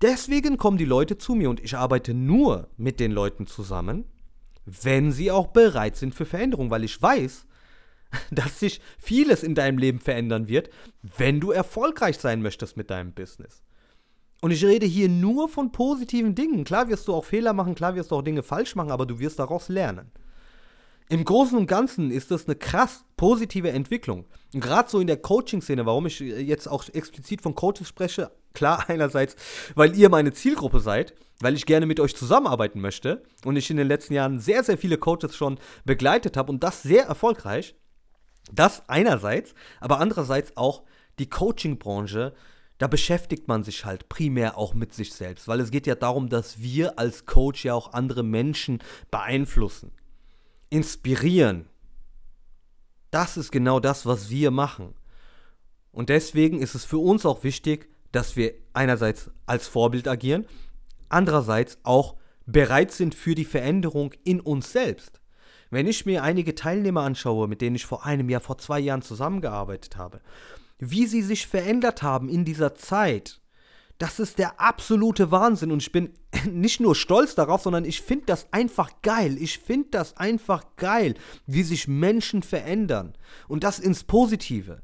Deswegen 0.01 0.57
kommen 0.57 0.77
die 0.77 0.85
Leute 0.85 1.17
zu 1.17 1.33
mir 1.33 1.49
und 1.49 1.61
ich 1.61 1.77
arbeite 1.77 2.13
nur 2.13 2.67
mit 2.75 2.99
den 2.99 3.11
Leuten 3.11 3.47
zusammen, 3.47 4.05
wenn 4.65 5.11
sie 5.11 5.31
auch 5.31 5.47
bereit 5.47 5.95
sind 5.95 6.13
für 6.13 6.25
Veränderung, 6.25 6.69
weil 6.71 6.83
ich 6.83 7.01
weiß, 7.01 7.45
dass 8.31 8.59
sich 8.59 8.81
vieles 8.97 9.43
in 9.43 9.55
deinem 9.55 9.77
Leben 9.77 9.99
verändern 9.99 10.47
wird, 10.47 10.69
wenn 11.17 11.39
du 11.39 11.51
erfolgreich 11.51 12.17
sein 12.17 12.41
möchtest 12.41 12.77
mit 12.77 12.89
deinem 12.89 13.13
Business. 13.13 13.63
Und 14.43 14.51
ich 14.51 14.65
rede 14.65 14.85
hier 14.85 15.07
nur 15.07 15.47
von 15.47 15.71
positiven 15.71 16.35
Dingen. 16.35 16.65
Klar 16.65 16.89
wirst 16.89 17.07
du 17.07 17.13
auch 17.13 17.23
Fehler 17.23 17.53
machen, 17.53 17.75
klar 17.75 17.95
wirst 17.95 18.11
du 18.11 18.17
auch 18.17 18.21
Dinge 18.21 18.43
falsch 18.43 18.75
machen, 18.75 18.91
aber 18.91 19.05
du 19.05 19.17
wirst 19.17 19.39
daraus 19.39 19.69
lernen. 19.69 20.11
Im 21.07 21.23
Großen 21.23 21.57
und 21.57 21.65
Ganzen 21.65 22.11
ist 22.11 22.29
das 22.29 22.45
eine 22.45 22.57
krass 22.57 23.05
positive 23.15 23.71
Entwicklung. 23.71 24.25
Und 24.53 24.59
gerade 24.59 24.89
so 24.89 24.99
in 24.99 25.07
der 25.07 25.15
Coaching-Szene, 25.15 25.85
warum 25.85 26.07
ich 26.07 26.19
jetzt 26.19 26.67
auch 26.67 26.83
explizit 26.89 27.41
von 27.41 27.55
Coaches 27.55 27.87
spreche, 27.87 28.31
klar 28.53 28.83
einerseits, 28.89 29.37
weil 29.75 29.95
ihr 29.95 30.09
meine 30.09 30.33
Zielgruppe 30.33 30.81
seid, 30.81 31.13
weil 31.39 31.55
ich 31.55 31.65
gerne 31.65 31.85
mit 31.85 32.01
euch 32.01 32.13
zusammenarbeiten 32.13 32.81
möchte 32.81 33.23
und 33.45 33.55
ich 33.55 33.71
in 33.71 33.77
den 33.77 33.87
letzten 33.87 34.13
Jahren 34.13 34.41
sehr, 34.41 34.65
sehr 34.65 34.77
viele 34.77 34.97
Coaches 34.97 35.37
schon 35.37 35.57
begleitet 35.85 36.35
habe 36.35 36.51
und 36.51 36.65
das 36.65 36.83
sehr 36.83 37.05
erfolgreich. 37.05 37.77
Das 38.51 38.83
einerseits, 38.89 39.53
aber 39.79 40.01
andererseits 40.01 40.57
auch 40.57 40.83
die 41.17 41.29
Coaching-Branche 41.29 42.33
da 42.83 42.87
beschäftigt 42.87 43.47
man 43.47 43.63
sich 43.63 43.85
halt 43.85 44.09
primär 44.09 44.57
auch 44.57 44.73
mit 44.73 44.93
sich 44.93 45.13
selbst, 45.13 45.47
weil 45.47 45.61
es 45.61 45.71
geht 45.71 45.87
ja 45.87 45.95
darum, 45.95 46.27
dass 46.27 46.61
wir 46.61 46.99
als 46.99 47.25
Coach 47.25 47.63
ja 47.63 47.73
auch 47.73 47.93
andere 47.93 48.23
Menschen 48.23 48.83
beeinflussen, 49.09 49.93
inspirieren. 50.69 51.69
Das 53.09 53.37
ist 53.37 53.53
genau 53.53 53.79
das, 53.79 54.05
was 54.05 54.29
wir 54.29 54.51
machen. 54.51 54.95
Und 55.93 56.09
deswegen 56.09 56.59
ist 56.59 56.75
es 56.75 56.83
für 56.83 56.97
uns 56.97 57.25
auch 57.25 57.45
wichtig, 57.45 57.87
dass 58.11 58.35
wir 58.35 58.53
einerseits 58.73 59.31
als 59.45 59.65
Vorbild 59.69 60.09
agieren, 60.09 60.45
andererseits 61.07 61.77
auch 61.83 62.17
bereit 62.45 62.91
sind 62.91 63.15
für 63.15 63.33
die 63.33 63.45
Veränderung 63.45 64.11
in 64.25 64.41
uns 64.41 64.73
selbst. 64.73 65.21
Wenn 65.69 65.87
ich 65.87 66.05
mir 66.05 66.21
einige 66.21 66.53
Teilnehmer 66.53 67.03
anschaue, 67.03 67.47
mit 67.47 67.61
denen 67.61 67.77
ich 67.77 67.85
vor 67.85 68.05
einem 68.05 68.29
Jahr, 68.29 68.41
vor 68.41 68.57
zwei 68.57 68.81
Jahren 68.81 69.03
zusammengearbeitet 69.03 69.95
habe, 69.95 70.19
wie 70.91 71.05
sie 71.07 71.21
sich 71.21 71.47
verändert 71.47 72.03
haben 72.03 72.29
in 72.29 72.45
dieser 72.45 72.75
Zeit. 72.75 73.39
Das 73.99 74.19
ist 74.19 74.37
der 74.37 74.59
absolute 74.59 75.31
Wahnsinn 75.31 75.71
und 75.71 75.81
ich 75.81 75.91
bin 75.91 76.09
nicht 76.49 76.79
nur 76.79 76.95
stolz 76.95 77.35
darauf, 77.35 77.61
sondern 77.61 77.85
ich 77.85 78.01
finde 78.01 78.25
das 78.25 78.51
einfach 78.51 78.91
geil. 79.01 79.37
Ich 79.39 79.59
finde 79.59 79.89
das 79.91 80.17
einfach 80.17 80.63
geil, 80.75 81.15
wie 81.45 81.63
sich 81.63 81.87
Menschen 81.87 82.43
verändern 82.43 83.13
und 83.47 83.63
das 83.63 83.79
ins 83.79 84.03
Positive. 84.03 84.81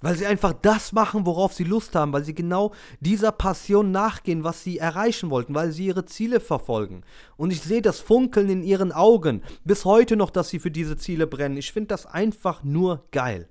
Weil 0.00 0.16
sie 0.16 0.26
einfach 0.26 0.52
das 0.52 0.90
machen, 0.90 1.26
worauf 1.26 1.52
sie 1.52 1.62
Lust 1.62 1.94
haben, 1.94 2.12
weil 2.12 2.24
sie 2.24 2.34
genau 2.34 2.72
dieser 2.98 3.30
Passion 3.30 3.92
nachgehen, 3.92 4.42
was 4.42 4.64
sie 4.64 4.78
erreichen 4.78 5.30
wollten, 5.30 5.54
weil 5.54 5.70
sie 5.70 5.86
ihre 5.86 6.06
Ziele 6.06 6.40
verfolgen. 6.40 7.04
Und 7.36 7.52
ich 7.52 7.60
sehe 7.60 7.82
das 7.82 8.00
Funkeln 8.00 8.50
in 8.50 8.64
ihren 8.64 8.90
Augen 8.90 9.42
bis 9.62 9.84
heute 9.84 10.16
noch, 10.16 10.30
dass 10.30 10.48
sie 10.48 10.58
für 10.58 10.72
diese 10.72 10.96
Ziele 10.96 11.28
brennen. 11.28 11.56
Ich 11.56 11.70
finde 11.70 11.88
das 11.88 12.06
einfach 12.06 12.64
nur 12.64 13.06
geil. 13.12 13.48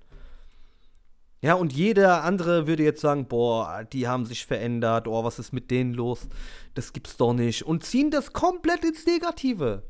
Ja, 1.41 1.55
und 1.55 1.73
jeder 1.73 2.23
andere 2.23 2.67
würde 2.67 2.83
jetzt 2.83 3.01
sagen, 3.01 3.27
boah, 3.27 3.83
die 3.91 4.07
haben 4.07 4.25
sich 4.25 4.45
verändert, 4.45 5.07
oh, 5.07 5.23
was 5.23 5.39
ist 5.39 5.53
mit 5.53 5.71
denen 5.71 5.93
los? 5.93 6.27
Das 6.75 6.93
gibt's 6.93 7.17
doch 7.17 7.33
nicht. 7.33 7.63
Und 7.63 7.83
ziehen 7.83 8.11
das 8.11 8.31
komplett 8.31 8.85
ins 8.85 9.05
Negative. 9.07 9.83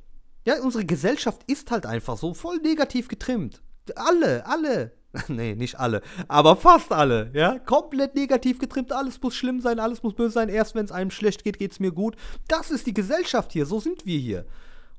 Ja, 0.46 0.62
unsere 0.62 0.86
Gesellschaft 0.86 1.44
ist 1.48 1.70
halt 1.70 1.86
einfach 1.86 2.18
so 2.18 2.34
voll 2.34 2.58
negativ 2.58 3.10
getrimmt. 3.10 3.62
Alle, 3.96 4.46
alle. 4.46 4.94
nee, 5.28 5.56
nicht 5.56 5.78
alle, 5.78 6.02
aber 6.30 6.56
fast 6.56 6.94
alle, 6.94 7.32
ja, 7.34 7.60
komplett 7.60 8.16
negativ 8.16 8.60
getrimmt, 8.60 8.94
alles 8.94 9.22
muss 9.22 9.36
schlimm 9.36 9.60
sein, 9.60 9.78
alles 9.78 10.04
muss 10.04 10.14
böse 10.14 10.32
sein, 10.32 10.48
erst 10.48 10.74
wenn 10.74 10.86
es 10.86 10.92
einem 10.92 11.12
schlecht 11.12 11.44
geht, 11.44 11.60
geht 11.60 11.74
es 11.74 11.82
mir 11.82 11.92
gut. 11.92 12.16
Das 12.48 12.72
ist 12.72 12.88
die 12.88 12.94
Gesellschaft 12.94 13.52
hier, 13.52 13.66
so 13.66 13.82
sind 13.82 14.06
wir 14.06 14.18
hier. 14.18 14.46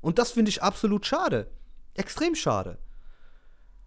Und 0.01 0.19
das 0.19 0.31
finde 0.31 0.49
ich 0.49 0.61
absolut 0.61 1.05
schade. 1.05 1.47
Extrem 1.95 2.35
schade. 2.35 2.77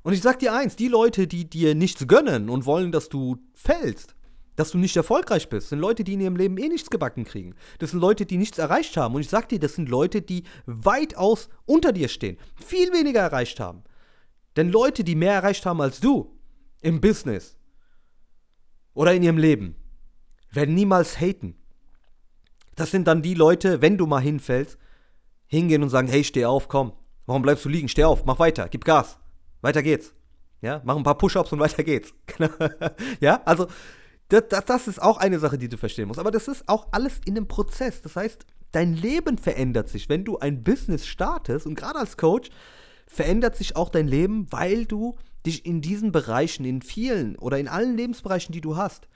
Und 0.07 0.13
ich 0.13 0.23
sag 0.23 0.39
dir 0.39 0.55
eins, 0.55 0.77
die 0.77 0.87
Leute, 0.87 1.27
die 1.27 1.51
dir 1.51 1.75
nichts 1.75 2.07
gönnen 2.07 2.49
und 2.49 2.65
wollen, 2.65 2.93
dass 2.93 3.09
du 3.09 3.39
fällst, 3.55 4.15
dass 4.55 4.71
du 4.71 4.79
nicht 4.79 4.97
erfolgreich 4.97 5.49
bist, 5.49 5.71
sind 5.71 5.81
Leute, 5.81 6.05
die 6.05 6.13
in 6.13 6.21
ihrem 6.21 6.37
Leben 6.37 6.59
eh 6.59 6.69
nichts 6.69 6.91
gebacken 6.91 7.25
kriegen. 7.25 7.57
Das 7.81 7.91
sind 7.91 7.99
Leute, 7.99 8.25
die 8.25 8.37
nichts 8.37 8.57
erreicht 8.59 8.97
haben. 8.97 9.17
Und 9.17 9.23
ich 9.23 9.29
sag 9.29 9.49
dir, 9.49 9.59
das 9.59 9.75
sind 9.75 9.89
Leute, 9.89 10.23
die 10.23 10.45
weitaus 10.65 11.49
unter 11.65 11.93
dir 11.93 12.07
stehen, 12.07 12.37
viel 12.55 12.93
weniger 12.93 13.19
erreicht 13.19 13.59
haben. 13.59 13.83
Denn 14.55 14.71
Leute, 14.71 15.03
die 15.03 15.17
mehr 15.17 15.33
erreicht 15.33 15.67
haben 15.67 15.81
als 15.81 15.99
du 15.99 16.39
im 16.83 17.01
Business 17.01 17.57
oder 18.95 19.13
in 19.13 19.25
ihrem 19.25 19.39
Leben, 19.39 19.75
werden 20.53 20.77
niemals 20.77 21.21
haten. 21.21 21.57
Das 22.77 22.93
sind 22.93 23.09
dann 23.09 23.23
die 23.23 23.35
Leute, 23.35 23.83
wenn 23.83 23.99
du 23.99 24.07
mal 24.07 24.21
hinfällst, 24.21 24.79
hingehen 25.49 25.83
und 25.83 25.89
sagen, 25.89 26.07
hey, 26.07 26.23
steh 26.23 26.45
auf, 26.45 26.69
komm. 26.69 26.93
Warum 27.27 27.43
bleibst 27.43 27.65
du 27.65 27.69
liegen? 27.69 27.89
Steh 27.89 28.05
auf, 28.05 28.25
mach 28.25 28.39
weiter, 28.39 28.69
gib 28.69 28.85
Gas. 28.85 29.19
Weiter 29.67 29.83
geht's. 29.83 30.15
Ja, 30.63 30.81
mach 30.85 30.97
ein 30.97 31.03
paar 31.03 31.19
Push-ups 31.19 31.53
und 31.53 31.59
weiter 31.59 31.83
geht's. 31.83 32.15
ja, 33.21 33.43
also 33.45 33.67
das, 34.29 34.45
das, 34.49 34.65
das 34.65 34.87
ist 34.87 35.03
auch 35.03 35.19
eine 35.19 35.41
Sache, 35.41 35.59
die 35.59 35.69
du 35.69 35.77
verstehen 35.77 36.07
musst. 36.07 36.21
Aber 36.21 36.31
das 36.31 36.47
ist 36.47 36.69
auch 36.69 36.87
alles 36.93 37.21
in 37.25 37.37
einem 37.37 37.49
Prozess. 37.49 38.01
Das 38.01 38.15
heißt, 38.15 38.47
dein 38.71 38.95
Leben 38.95 39.39
verändert 39.39 39.89
sich, 39.89 40.09
wenn 40.09 40.25
du 40.25 40.39
ein 40.39 40.63
Business 40.63 41.05
startest 41.05 41.67
und 41.67 41.75
gerade 41.75 41.99
als 41.99 42.17
Coach 42.17 42.51
verändert 43.09 43.57
sich 43.57 43.75
auch 43.75 43.89
dein 43.89 44.07
Leben, 44.07 44.47
weil 44.53 44.87
du 44.87 45.17
dich 45.45 45.67
in 45.67 45.81
diesen 45.81 46.13
Bereichen, 46.13 46.65
in 46.65 46.81
vielen 46.81 47.37
oder 47.37 47.59
in 47.59 47.67
allen 47.67 47.97
Lebensbereichen, 47.97 48.53
die 48.53 48.61
du 48.61 48.77
hast, 48.77 49.09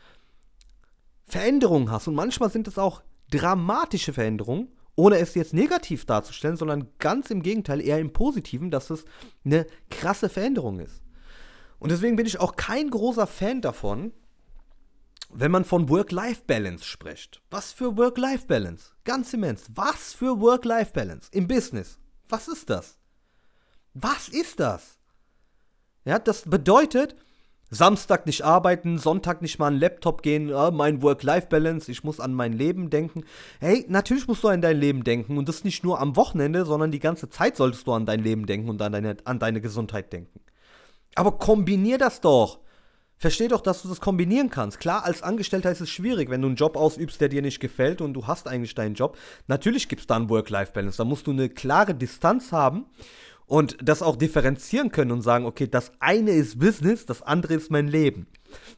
Veränderungen 1.26 1.92
hast. 1.92 2.08
Und 2.08 2.16
manchmal 2.16 2.50
sind 2.50 2.66
es 2.66 2.76
auch 2.76 3.02
dramatische 3.30 4.12
Veränderungen, 4.12 4.68
ohne 5.00 5.18
es 5.18 5.34
jetzt 5.34 5.54
negativ 5.54 6.04
darzustellen, 6.04 6.58
sondern 6.58 6.88
ganz 6.98 7.30
im 7.30 7.42
Gegenteil, 7.42 7.80
eher 7.80 7.98
im 7.98 8.12
Positiven, 8.12 8.70
dass 8.70 8.90
es 8.90 9.06
eine 9.44 9.66
krasse 9.88 10.28
Veränderung 10.28 10.78
ist. 10.78 11.02
Und 11.78 11.90
deswegen 11.90 12.16
bin 12.16 12.26
ich 12.26 12.38
auch 12.38 12.56
kein 12.56 12.90
großer 12.90 13.26
Fan 13.26 13.62
davon, 13.62 14.12
wenn 15.32 15.50
man 15.50 15.64
von 15.64 15.88
Work-Life-Balance 15.88 16.84
spricht. 16.84 17.40
Was 17.50 17.72
für 17.72 17.96
Work-Life-Balance? 17.96 18.90
Ganz 19.04 19.32
immens. 19.32 19.64
Was 19.74 20.12
für 20.12 20.38
Work-Life-Balance 20.38 21.30
im 21.32 21.48
Business? 21.48 21.98
Was 22.28 22.46
ist 22.46 22.68
das? 22.68 22.98
Was 23.94 24.28
ist 24.28 24.60
das? 24.60 24.98
Ja, 26.04 26.18
das 26.18 26.42
bedeutet, 26.42 27.16
Samstag 27.70 28.26
nicht 28.26 28.42
arbeiten, 28.42 28.98
Sonntag 28.98 29.42
nicht 29.42 29.60
mal 29.60 29.68
an 29.68 29.74
den 29.74 29.80
Laptop 29.80 30.22
gehen, 30.22 30.50
äh, 30.50 30.70
mein 30.72 31.02
Work-Life-Balance, 31.02 31.90
ich 31.90 32.02
muss 32.02 32.18
an 32.18 32.34
mein 32.34 32.52
Leben 32.52 32.90
denken. 32.90 33.24
Hey, 33.60 33.86
natürlich 33.88 34.26
musst 34.26 34.42
du 34.42 34.48
an 34.48 34.60
dein 34.60 34.78
Leben 34.78 35.04
denken 35.04 35.38
und 35.38 35.48
das 35.48 35.62
nicht 35.62 35.84
nur 35.84 36.00
am 36.00 36.16
Wochenende, 36.16 36.64
sondern 36.64 36.90
die 36.90 36.98
ganze 36.98 37.30
Zeit 37.30 37.56
solltest 37.56 37.86
du 37.86 37.92
an 37.92 38.06
dein 38.06 38.22
Leben 38.22 38.46
denken 38.46 38.68
und 38.68 38.82
an 38.82 38.92
deine, 38.92 39.16
an 39.24 39.38
deine 39.38 39.60
Gesundheit 39.60 40.12
denken. 40.12 40.40
Aber 41.14 41.38
kombinier 41.38 41.96
das 41.96 42.20
doch. 42.20 42.58
Versteh 43.16 43.48
doch, 43.48 43.60
dass 43.60 43.82
du 43.82 43.88
das 43.88 44.00
kombinieren 44.00 44.48
kannst. 44.48 44.80
Klar, 44.80 45.04
als 45.04 45.22
Angestellter 45.22 45.70
ist 45.70 45.82
es 45.82 45.90
schwierig, 45.90 46.30
wenn 46.30 46.40
du 46.40 46.48
einen 46.48 46.56
Job 46.56 46.74
ausübst, 46.74 47.20
der 47.20 47.28
dir 47.28 47.42
nicht 47.42 47.60
gefällt 47.60 48.00
und 48.00 48.14
du 48.14 48.26
hast 48.26 48.48
eigentlich 48.48 48.74
deinen 48.74 48.94
Job. 48.94 49.18
Natürlich 49.46 49.88
gibt 49.88 50.00
es 50.00 50.06
da 50.06 50.16
einen 50.16 50.30
Work-Life-Balance. 50.30 50.96
Da 50.96 51.04
musst 51.04 51.26
du 51.26 51.32
eine 51.32 51.50
klare 51.50 51.94
Distanz 51.94 52.50
haben 52.50 52.86
und 53.50 53.76
das 53.82 54.00
auch 54.00 54.14
differenzieren 54.14 54.92
können 54.92 55.10
und 55.10 55.22
sagen, 55.22 55.44
okay, 55.44 55.66
das 55.66 55.90
eine 55.98 56.30
ist 56.30 56.60
Business, 56.60 57.04
das 57.04 57.20
andere 57.20 57.54
ist 57.54 57.68
mein 57.68 57.88
Leben. 57.88 58.28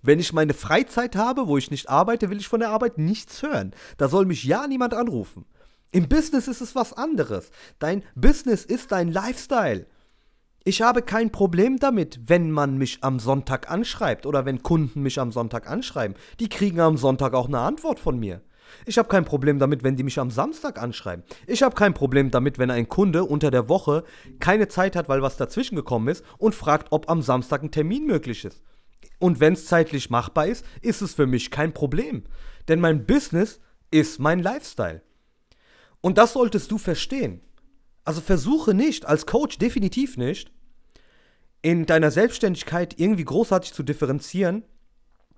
Wenn 0.00 0.18
ich 0.18 0.32
meine 0.32 0.54
Freizeit 0.54 1.14
habe, 1.14 1.46
wo 1.46 1.58
ich 1.58 1.70
nicht 1.70 1.90
arbeite, 1.90 2.30
will 2.30 2.38
ich 2.38 2.48
von 2.48 2.60
der 2.60 2.70
Arbeit 2.70 2.96
nichts 2.96 3.42
hören. 3.42 3.74
Da 3.98 4.08
soll 4.08 4.24
mich 4.24 4.44
ja 4.44 4.66
niemand 4.66 4.94
anrufen. 4.94 5.44
Im 5.90 6.08
Business 6.08 6.48
ist 6.48 6.62
es 6.62 6.74
was 6.74 6.94
anderes. 6.94 7.50
Dein 7.80 8.02
Business 8.14 8.64
ist 8.64 8.92
dein 8.92 9.12
Lifestyle. 9.12 9.84
Ich 10.64 10.80
habe 10.80 11.02
kein 11.02 11.30
Problem 11.30 11.78
damit, 11.78 12.20
wenn 12.24 12.50
man 12.50 12.78
mich 12.78 13.04
am 13.04 13.18
Sonntag 13.18 13.70
anschreibt 13.70 14.24
oder 14.24 14.46
wenn 14.46 14.62
Kunden 14.62 15.02
mich 15.02 15.20
am 15.20 15.32
Sonntag 15.32 15.68
anschreiben. 15.68 16.16
Die 16.40 16.48
kriegen 16.48 16.80
am 16.80 16.96
Sonntag 16.96 17.34
auch 17.34 17.46
eine 17.46 17.58
Antwort 17.58 18.00
von 18.00 18.18
mir. 18.18 18.40
Ich 18.86 18.98
habe 18.98 19.08
kein 19.08 19.24
Problem 19.24 19.58
damit, 19.58 19.82
wenn 19.82 19.96
die 19.96 20.02
mich 20.02 20.18
am 20.18 20.30
Samstag 20.30 20.80
anschreiben. 20.80 21.24
Ich 21.46 21.62
habe 21.62 21.74
kein 21.74 21.94
Problem 21.94 22.30
damit, 22.30 22.58
wenn 22.58 22.70
ein 22.70 22.88
Kunde 22.88 23.24
unter 23.24 23.50
der 23.50 23.68
Woche 23.68 24.04
keine 24.40 24.68
Zeit 24.68 24.96
hat, 24.96 25.08
weil 25.08 25.22
was 25.22 25.36
dazwischen 25.36 25.76
gekommen 25.76 26.08
ist 26.08 26.24
und 26.38 26.54
fragt, 26.54 26.88
ob 26.90 27.10
am 27.10 27.22
Samstag 27.22 27.62
ein 27.62 27.70
Termin 27.70 28.06
möglich 28.06 28.44
ist. 28.44 28.62
Und 29.18 29.40
wenn 29.40 29.52
es 29.52 29.66
zeitlich 29.66 30.10
machbar 30.10 30.46
ist, 30.46 30.64
ist 30.80 31.00
es 31.00 31.14
für 31.14 31.26
mich 31.26 31.50
kein 31.50 31.72
Problem. 31.72 32.24
Denn 32.68 32.80
mein 32.80 33.06
Business 33.06 33.60
ist 33.90 34.18
mein 34.18 34.40
Lifestyle. 34.40 35.02
Und 36.00 36.18
das 36.18 36.32
solltest 36.32 36.70
du 36.70 36.78
verstehen. 36.78 37.40
Also 38.04 38.20
versuche 38.20 38.74
nicht, 38.74 39.06
als 39.06 39.26
Coach 39.26 39.58
definitiv 39.58 40.16
nicht, 40.16 40.50
in 41.62 41.86
deiner 41.86 42.10
Selbstständigkeit 42.10 42.98
irgendwie 42.98 43.24
großartig 43.24 43.72
zu 43.72 43.84
differenzieren 43.84 44.64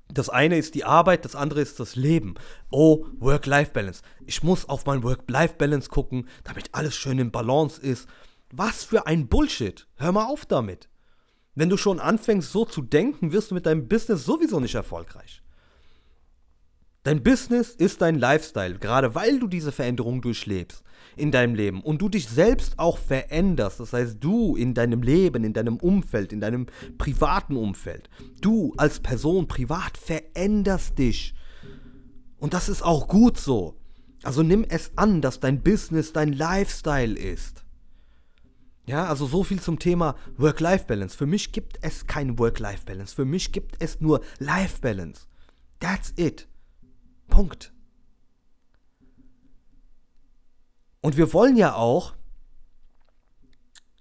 das 0.09 0.29
eine 0.29 0.59
ist 0.59 0.75
die 0.75 0.85
Arbeit, 0.85 1.25
das 1.25 1.35
andere 1.35 1.61
ist 1.61 1.81
das 1.81 1.97
Leben. 1.97 2.35
Oh, 2.71 3.07
Work-Life-Balance. 3.19 4.03
Ich 4.27 4.43
muss 4.43 4.69
auf 4.69 4.87
mein 4.87 5.03
Work-Life-Balance 5.03 5.89
gucken, 5.89 6.29
damit 6.45 6.69
alles 6.73 6.97
schön 6.97 7.19
im 7.19 7.31
Balance 7.31 7.81
ist. 7.81 8.09
Was 8.53 8.85
für 8.85 9.07
ein 9.07 9.29
Bullshit. 9.29 9.87
Hör 9.97 10.13
mal 10.13 10.27
auf 10.27 10.47
damit. 10.47 10.89
Wenn 11.55 11.69
du 11.69 11.77
schon 11.77 12.01
anfängst 12.01 12.51
so 12.51 12.65
zu 12.65 12.83
denken, 12.83 13.33
wirst 13.33 13.51
du 13.51 13.55
mit 13.55 13.67
deinem 13.67 13.89
Business 13.89 14.25
sowieso 14.25 14.61
nicht 14.61 14.75
erfolgreich. 14.75 15.44
Dein 17.05 17.23
Business 17.23 17.75
ist 17.75 18.01
dein 18.01 18.19
Lifestyle, 18.19 18.79
gerade 18.79 19.15
weil 19.15 19.39
du 19.39 19.47
diese 19.47 19.73
Veränderung 19.73 20.23
durchlebst 20.23 20.83
in 21.17 21.31
deinem 21.31 21.55
Leben 21.55 21.83
und 21.83 22.01
du 22.01 22.09
dich 22.09 22.27
selbst 22.27 22.79
auch 22.79 22.97
veränderst. 22.97 23.79
Das 23.79 23.93
heißt, 23.93 24.17
du 24.21 24.57
in 24.57 24.73
deinem 24.73 25.03
Leben, 25.03 25.45
in 25.45 25.53
deinem 25.53 25.77
Umfeld, 25.77 26.33
in 26.33 26.41
deinem 26.41 26.65
privaten 26.97 27.57
Umfeld, 27.57 28.09
du 28.41 28.73
als 28.79 29.01
Person 29.01 29.47
privat 29.49 29.99
veränderst 29.99 30.99
dich. 30.99 31.35
Und 32.39 32.55
das 32.55 32.71
ist 32.71 32.83
auch 32.83 33.07
gut 33.07 33.37
so. 33.37 33.77
Also 34.23 34.43
nimm 34.43 34.65
es 34.67 34.93
an, 34.97 35.21
dass 35.21 35.41
dein 35.41 35.63
Business 35.63 36.15
dein 36.15 36.33
Lifestyle 36.33 37.19
ist. 37.19 37.65
Ja, 38.87 39.07
also 39.07 39.27
so 39.27 39.45
viel 39.45 39.61
zum 39.61 39.79
Thema 39.79 40.17
Work-Life-Balance. 40.39 41.19
Für 41.19 41.27
mich 41.27 41.53
gibt 41.53 41.79
es 41.83 42.07
keine 42.07 42.39
Work-Life-Balance. 42.39 43.15
Für 43.15 43.27
mich 43.27 43.53
gibt 43.53 43.77
es 43.79 44.01
nur 44.01 44.23
Life-Balance. 44.39 45.27
That's 45.81 46.15
it. 46.17 46.49
Punkt. 47.29 47.73
Und 51.01 51.17
wir 51.17 51.33
wollen 51.33 51.57
ja 51.57 51.75
auch 51.75 52.15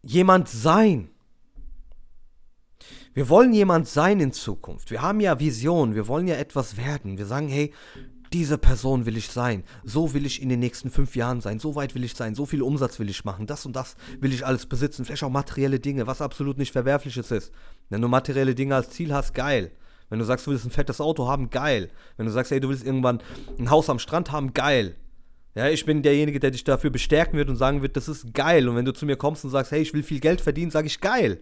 jemand 0.02 0.48
sein. 0.48 1.10
Wir 3.14 3.30
wollen 3.30 3.54
jemand 3.54 3.88
sein 3.88 4.20
in 4.20 4.32
Zukunft. 4.32 4.90
Wir 4.90 5.02
haben 5.02 5.20
ja 5.20 5.40
Visionen, 5.40 5.96
wir 5.96 6.08
wollen 6.08 6.28
ja 6.28 6.36
etwas 6.36 6.78
werden. 6.78 7.18
Wir 7.18 7.26
sagen, 7.26 7.48
hey, 7.48 7.74
diese 8.34 8.58
Person 8.58 9.06
will 9.06 9.16
ich 9.16 9.30
sein. 9.30 9.64
So 9.84 10.14
will 10.16 10.26
ich 10.26 10.42
in 10.42 10.50
den 10.50 10.60
nächsten 10.60 10.90
fünf 10.90 11.16
Jahren 11.16 11.40
sein. 11.40 11.60
So 11.60 11.76
weit 11.76 11.94
will 11.94 12.04
ich 12.04 12.16
sein. 12.16 12.34
So 12.34 12.48
viel 12.48 12.64
Umsatz 12.64 12.98
will 12.98 13.10
ich 13.10 13.24
machen. 13.24 13.46
Das 13.46 13.66
und 13.68 13.76
das 13.76 13.96
will 14.20 14.34
ich 14.34 14.46
alles 14.46 14.66
besitzen. 14.66 15.06
Vielleicht 15.06 15.24
auch 15.24 15.30
materielle 15.30 15.80
Dinge, 15.80 16.08
was 16.08 16.22
absolut 16.22 16.58
nicht 16.58 16.72
verwerfliches 16.72 17.30
ist. 17.30 17.52
Wenn 17.90 18.02
du 18.02 18.08
materielle 18.08 18.56
Dinge 18.56 18.76
als 18.76 18.90
Ziel 18.90 19.14
hast, 19.14 19.36
geil. 19.36 19.72
Wenn 20.10 20.20
du 20.20 20.26
sagst, 20.26 20.46
du 20.48 20.52
willst 20.52 20.66
ein 20.66 20.72
fettes 20.72 21.02
Auto 21.02 21.28
haben, 21.28 21.50
geil. 21.50 21.90
Wenn 22.18 22.26
du 22.26 22.32
sagst, 22.32 22.52
ey, 22.52 22.60
du 22.60 22.70
willst 22.70 22.86
irgendwann 22.86 23.22
ein 23.58 23.70
Haus 23.70 23.90
am 23.90 24.00
Strand 24.00 24.32
haben, 24.32 24.54
geil. 24.54 24.96
Ja, 25.56 25.70
ich 25.70 25.86
bin 25.86 26.02
derjenige, 26.02 26.40
der 26.40 26.52
dich 26.52 26.64
dafür 26.64 26.90
bestärken 26.90 27.38
wird 27.38 27.50
und 27.50 27.58
sagen 27.58 27.82
wird, 27.82 27.96
das 27.96 28.08
ist 28.08 28.34
geil. 28.34 28.68
Und 28.68 28.76
wenn 28.76 28.86
du 28.86 28.94
zu 28.94 29.06
mir 29.06 29.18
kommst 29.18 29.44
und 29.44 29.52
sagst, 29.52 29.72
hey, 29.72 29.82
ich 29.82 29.94
will 29.94 30.04
viel 30.04 30.20
Geld 30.20 30.42
verdienen, 30.42 30.72
sage 30.72 30.88
ich 30.88 31.00
geil. 31.00 31.40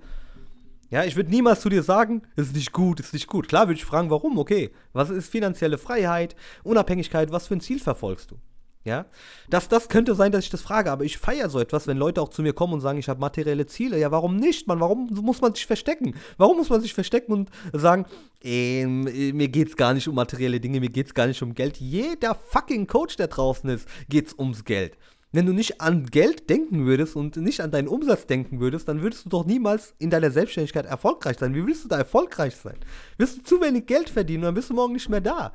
Ja, 0.90 1.06
ich 1.06 1.16
würde 1.16 1.30
niemals 1.30 1.62
zu 1.62 1.70
dir 1.70 1.84
sagen, 1.84 2.24
ist 2.36 2.54
nicht 2.54 2.74
gut, 2.74 3.00
ist 3.00 3.14
nicht 3.14 3.28
gut. 3.28 3.48
Klar 3.48 3.68
würde 3.68 3.78
ich 3.78 3.86
fragen, 3.86 4.10
warum, 4.10 4.38
okay. 4.38 4.72
Was 4.92 5.10
ist 5.10 5.30
finanzielle 5.30 5.78
Freiheit, 5.78 6.36
Unabhängigkeit, 6.64 7.32
was 7.32 7.48
für 7.48 7.56
ein 7.56 7.62
Ziel 7.62 7.80
verfolgst 7.80 8.32
du? 8.32 8.36
Ja, 8.84 9.06
das, 9.48 9.68
das 9.68 9.90
könnte 9.90 10.16
sein, 10.16 10.32
dass 10.32 10.46
ich 10.46 10.50
das 10.50 10.62
frage, 10.62 10.92
aber 10.92 11.04
ich 11.04 11.20
feiere 11.20 11.50
so 11.50 11.60
etwas, 11.60 11.86
wenn 11.86 11.98
Leute 11.98 12.20
auch 12.20 12.30
zu 12.30 12.42
mir 12.42 12.54
kommen 12.54 12.74
und 12.74 12.82
sagen, 12.82 12.98
ich 12.98 13.10
habe 13.10 13.20
materielle 13.20 13.68
Ziele. 13.68 14.00
Ja, 14.00 14.10
warum 14.10 14.38
nicht, 14.38 14.68
man? 14.68 14.80
Warum 14.80 15.08
muss 15.22 15.40
man 15.40 15.54
sich 15.54 15.68
verstecken? 15.68 16.16
Warum 16.38 16.58
muss 16.58 16.70
man 16.70 16.82
sich 16.82 16.96
verstecken 16.96 17.32
und 17.32 17.50
sagen, 17.74 18.06
äh, 18.44 18.88
mir 18.88 19.50
geht's 19.50 19.76
gar 19.76 19.94
nicht 19.94 20.08
um 20.08 20.16
materielle 20.16 20.60
Dinge, 20.60 20.80
mir 20.80 20.90
geht's 20.90 21.14
gar 21.14 21.28
nicht 21.28 21.44
um 21.44 21.54
Geld. 21.54 21.78
Jeder 21.78 22.34
fucking 22.34 22.88
Coach, 22.88 23.18
der 23.18 23.28
draußen 23.28 23.70
ist, 23.70 23.88
geht's 24.10 24.34
ums 24.34 24.66
Geld. 24.66 24.98
Wenn 25.32 25.46
du 25.46 25.54
nicht 25.54 25.80
an 25.80 26.08
Geld 26.08 26.50
denken 26.50 26.86
würdest 26.86 27.16
und 27.16 27.38
nicht 27.38 27.62
an 27.62 27.72
deinen 27.72 27.88
Umsatz 27.88 28.26
denken 28.26 28.60
würdest, 28.60 28.88
dann 28.88 29.02
würdest 29.02 29.26
du 29.26 29.30
doch 29.30 29.46
niemals 29.46 29.94
in 30.00 30.10
deiner 30.10 30.32
Selbstständigkeit 30.32 30.88
erfolgreich 30.88 31.38
sein. 31.40 31.54
Wie 31.54 31.66
willst 31.66 31.86
du 31.86 31.88
da 31.88 31.98
erfolgreich 32.00 32.56
sein? 32.56 32.78
Wirst 33.18 33.38
du 33.38 33.44
zu 33.44 33.62
wenig 33.62 33.86
Geld 33.86 34.10
verdienen, 34.10 34.44
dann 34.44 34.56
bist 34.56 34.72
du 34.72 34.74
morgen 34.74 34.94
nicht 34.94 35.08
mehr 35.08 35.22
da. 35.22 35.54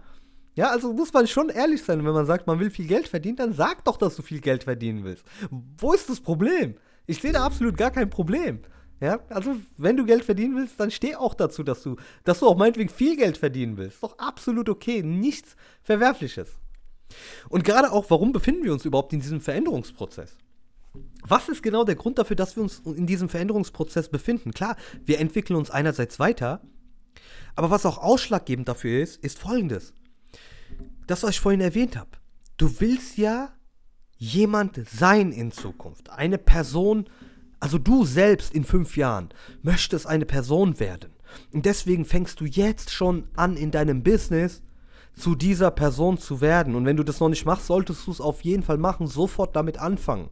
Ja, 0.57 0.71
also 0.71 0.95
muss 0.95 1.13
man 1.13 1.27
schon 1.27 1.51
ehrlich 1.51 1.85
sein, 1.85 2.05
wenn 2.05 2.15
man 2.15 2.25
sagt, 2.25 2.47
man 2.47 2.59
will 2.59 2.71
viel 2.71 2.87
Geld 2.87 3.09
verdienen, 3.09 3.37
dann 3.37 3.53
sag 3.53 3.85
doch, 3.85 3.99
dass 3.99 4.17
du 4.17 4.23
viel 4.23 4.41
Geld 4.41 4.65
verdienen 4.65 5.05
willst. 5.05 5.25
Wo 5.51 5.93
ist 5.93 6.09
das 6.09 6.21
Problem? 6.21 6.77
Ich 7.07 7.21
sehe 7.21 7.33
da 7.33 7.45
absolut 7.45 7.77
gar 7.77 7.91
kein 7.91 8.09
Problem. 8.09 8.61
Ja, 8.99 9.21
also 9.29 9.57
wenn 9.77 9.99
du 9.99 10.07
Geld 10.07 10.25
verdienen 10.25 10.57
willst, 10.57 10.81
dann 10.81 10.91
steh 10.91 11.15
auch 11.15 11.35
dazu, 11.35 11.63
dass 11.63 11.83
du, 11.83 11.97
dass 12.25 12.39
du 12.41 12.47
auch 12.47 12.57
meinetwegen 12.57 12.89
viel 12.89 13.17
Geld 13.17 13.37
verdienen 13.37 13.77
willst. 13.77 14.03
Doch 14.03 14.19
absolut 14.19 14.71
okay, 14.71 15.03
nichts 15.03 15.57
Verwerfliches. 15.83 16.49
Und 17.51 17.63
gerade 17.63 17.93
auch, 17.93 18.07
warum 18.09 18.33
befinden 18.33 18.65
wir 18.65 18.73
uns 18.73 18.87
überhaupt 18.87 19.13
in 19.13 19.21
diesem 19.21 19.43
Veränderungsprozess? 19.43 20.39
Was 21.23 21.51
ist 21.51 21.63
genau 21.63 21.85
der 21.85 21.97
Grund 21.97 22.19
dafür, 22.19 22.37
dass 22.37 22.57
wir 22.57 22.63
uns 22.63 22.81
in 22.87 23.07
diesem 23.07 23.29
Veränderungsprozess 23.29 24.09
befinden? 24.09 24.53
Klar, 24.53 24.77
wir 25.05 25.21
entwickeln 25.21 25.57
uns 25.57 25.71
einerseits 25.71 26.19
weiter, 26.19 26.63
aber 27.55 27.69
was 27.69 27.85
auch 27.85 27.99
ausschlaggebend 27.99 28.67
dafür 28.67 29.03
ist, 29.03 29.23
ist 29.23 29.39
folgendes 29.39 29.93
das, 31.07 31.23
was 31.23 31.31
ich 31.31 31.41
vorhin 31.41 31.61
erwähnt 31.61 31.97
habe. 31.97 32.11
Du 32.57 32.81
willst 32.81 33.19
ja 33.19 33.53
jemand 34.17 34.81
sein 34.89 35.33
in 35.33 35.53
Zukunft. 35.53 36.11
Eine 36.11 36.39
Person, 36.39 37.09
also 37.61 37.79
du 37.79 38.05
selbst 38.05 38.55
in 38.55 38.65
fünf 38.65 38.97
Jahren 38.97 39.29
möchtest 39.63 40.07
eine 40.07 40.27
Person 40.27 40.81
werden. 40.81 41.13
Und 41.53 41.67
deswegen 41.67 42.05
fängst 42.05 42.41
du 42.41 42.45
jetzt 42.45 42.91
schon 42.91 43.29
an 43.35 43.57
in 43.57 43.71
deinem 43.71 44.03
Business 44.03 44.63
zu 45.15 45.35
dieser 45.35 45.71
Person 45.71 46.19
zu 46.19 46.41
werden. 46.41 46.75
Und 46.75 46.85
wenn 46.85 46.97
du 46.97 47.03
das 47.03 47.21
noch 47.21 47.29
nicht 47.29 47.47
machst, 47.47 47.67
solltest 47.67 48.07
du 48.07 48.11
es 48.11 48.21
auf 48.21 48.43
jeden 48.43 48.63
Fall 48.63 48.79
machen, 48.79 49.07
sofort 49.07 49.57
damit 49.57 49.79
anfangen. 49.79 50.31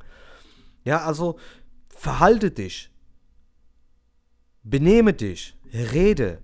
Ja, 0.84 1.04
also 1.04 1.38
verhalte 1.88 2.50
dich, 2.50 2.90
benehme 4.62 5.14
dich, 5.14 5.56
rede, 5.72 6.42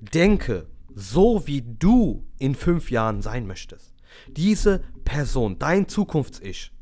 denke, 0.00 0.66
so 0.94 1.46
wie 1.46 1.62
du 1.62 2.26
in 2.38 2.54
fünf 2.54 2.90
Jahren 2.90 3.22
sein 3.22 3.46
möchtest. 3.46 3.94
Diese 4.28 4.82
Person, 5.04 5.58
dein 5.58 5.88
Zukunfts-Ich. 5.88 6.72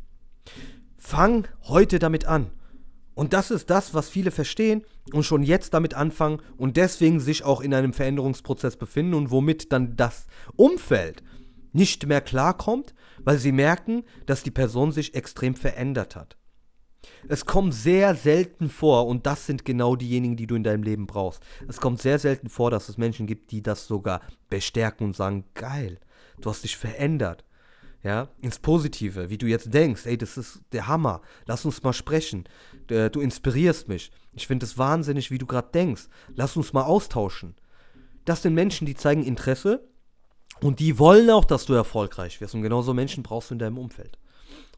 Fang 0.96 1.46
heute 1.64 1.98
damit 1.98 2.26
an. 2.26 2.50
Und 3.14 3.32
das 3.32 3.50
ist 3.50 3.70
das, 3.70 3.94
was 3.94 4.08
viele 4.08 4.30
verstehen 4.30 4.84
und 5.12 5.24
schon 5.24 5.42
jetzt 5.42 5.74
damit 5.74 5.94
anfangen 5.94 6.40
und 6.56 6.76
deswegen 6.76 7.18
sich 7.18 7.44
auch 7.44 7.60
in 7.60 7.74
einem 7.74 7.92
Veränderungsprozess 7.92 8.76
befinden 8.76 9.14
und 9.14 9.30
womit 9.30 9.72
dann 9.72 9.96
das 9.96 10.26
Umfeld 10.54 11.22
nicht 11.72 12.06
mehr 12.06 12.20
klarkommt, 12.20 12.94
weil 13.24 13.38
sie 13.38 13.52
merken, 13.52 14.04
dass 14.26 14.42
die 14.42 14.50
Person 14.50 14.92
sich 14.92 15.14
extrem 15.14 15.56
verändert 15.56 16.14
hat. 16.14 16.36
Es 17.28 17.46
kommt 17.46 17.74
sehr 17.74 18.14
selten 18.14 18.68
vor, 18.68 19.06
und 19.06 19.26
das 19.26 19.46
sind 19.46 19.64
genau 19.64 19.96
diejenigen, 19.96 20.36
die 20.36 20.46
du 20.46 20.56
in 20.56 20.64
deinem 20.64 20.82
Leben 20.82 21.06
brauchst. 21.06 21.42
Es 21.68 21.80
kommt 21.80 22.02
sehr 22.02 22.18
selten 22.18 22.48
vor, 22.48 22.70
dass 22.70 22.88
es 22.88 22.98
Menschen 22.98 23.26
gibt, 23.26 23.50
die 23.50 23.62
das 23.62 23.86
sogar 23.86 24.20
bestärken 24.48 25.04
und 25.04 25.16
sagen, 25.16 25.44
geil, 25.54 25.98
du 26.40 26.50
hast 26.50 26.64
dich 26.64 26.76
verändert. 26.76 27.44
Ja, 28.04 28.28
ins 28.40 28.60
Positive, 28.60 29.28
wie 29.28 29.38
du 29.38 29.46
jetzt 29.46 29.74
denkst, 29.74 30.06
ey, 30.06 30.16
das 30.16 30.38
ist 30.38 30.60
der 30.70 30.86
Hammer, 30.86 31.20
lass 31.46 31.64
uns 31.64 31.82
mal 31.82 31.92
sprechen, 31.92 32.44
du 32.86 33.20
inspirierst 33.20 33.88
mich. 33.88 34.12
Ich 34.34 34.46
finde 34.46 34.66
es 34.66 34.78
wahnsinnig, 34.78 35.32
wie 35.32 35.38
du 35.38 35.46
gerade 35.46 35.72
denkst, 35.74 36.04
lass 36.28 36.56
uns 36.56 36.72
mal 36.72 36.84
austauschen. 36.84 37.56
Das 38.24 38.42
sind 38.42 38.54
Menschen, 38.54 38.86
die 38.86 38.94
zeigen 38.94 39.24
Interesse 39.24 39.88
und 40.60 40.78
die 40.78 41.00
wollen 41.00 41.28
auch, 41.28 41.44
dass 41.44 41.66
du 41.66 41.72
erfolgreich 41.72 42.40
wirst. 42.40 42.54
Und 42.54 42.62
genauso 42.62 42.94
Menschen 42.94 43.24
brauchst 43.24 43.50
du 43.50 43.54
in 43.54 43.58
deinem 43.58 43.78
Umfeld. 43.78 44.16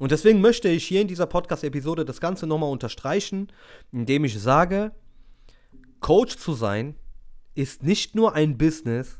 Und 0.01 0.13
deswegen 0.13 0.41
möchte 0.41 0.71
ich 0.71 0.87
hier 0.87 1.03
in 1.03 1.09
dieser 1.09 1.27
Podcast-Episode 1.27 2.07
das 2.07 2.23
Ganze 2.23 2.47
nochmal 2.47 2.71
unterstreichen, 2.71 3.53
indem 3.93 4.25
ich 4.25 4.41
sage, 4.41 4.93
Coach 6.01 6.39
zu 6.39 6.55
sein 6.55 6.97
ist 7.55 7.83
nicht 7.83 8.15
nur 8.15 8.35
ein 8.35 8.57
Business, 8.57 9.19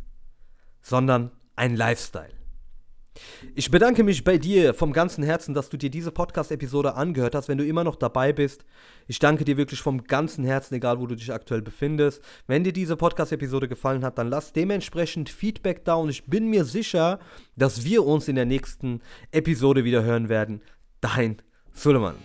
sondern 0.81 1.33
ein 1.55 1.77
Lifestyle. 1.77 2.33
Ich 3.55 3.71
bedanke 3.71 4.05
mich 4.05 4.25
bei 4.25 4.39
dir 4.39 4.73
vom 4.75 4.93
ganzen 4.93 5.25
Herzen, 5.25 5.55
dass 5.55 5.69
du 5.69 5.77
dir 5.77 5.91
diese 5.91 6.13
Podcast-Episode 6.13 6.95
angehört 6.95 7.35
hast. 7.35 7.49
Wenn 7.49 7.59
du 7.59 7.67
immer 7.67 7.85
noch 7.85 7.97
dabei 7.97 8.33
bist, 8.33 8.65
ich 9.09 9.19
danke 9.19 9.45
dir 9.45 9.57
wirklich 9.57 9.81
vom 9.81 10.05
ganzen 10.05 10.45
Herzen, 10.45 10.75
egal 10.75 11.01
wo 11.01 11.07
du 11.07 11.17
dich 11.17 11.33
aktuell 11.33 11.63
befindest. 11.63 12.23
Wenn 12.47 12.65
dir 12.65 12.73
diese 12.73 12.97
Podcast-Episode 12.97 13.69
gefallen 13.69 14.05
hat, 14.05 14.19
dann 14.19 14.29
lass 14.29 14.53
dementsprechend 14.53 15.29
Feedback 15.29 15.85
da 15.85 15.95
und 15.95 16.09
ich 16.09 16.27
bin 16.27 16.49
mir 16.49 16.65
sicher, 16.65 17.19
dass 17.57 17.85
wir 17.85 18.05
uns 18.05 18.29
in 18.29 18.37
der 18.37 18.47
nächsten 18.47 19.01
Episode 19.33 19.85
wieder 19.85 20.05
hören 20.05 20.29
werden. 20.29 20.63
Dein 21.01 21.43
Suleiman. 21.73 22.17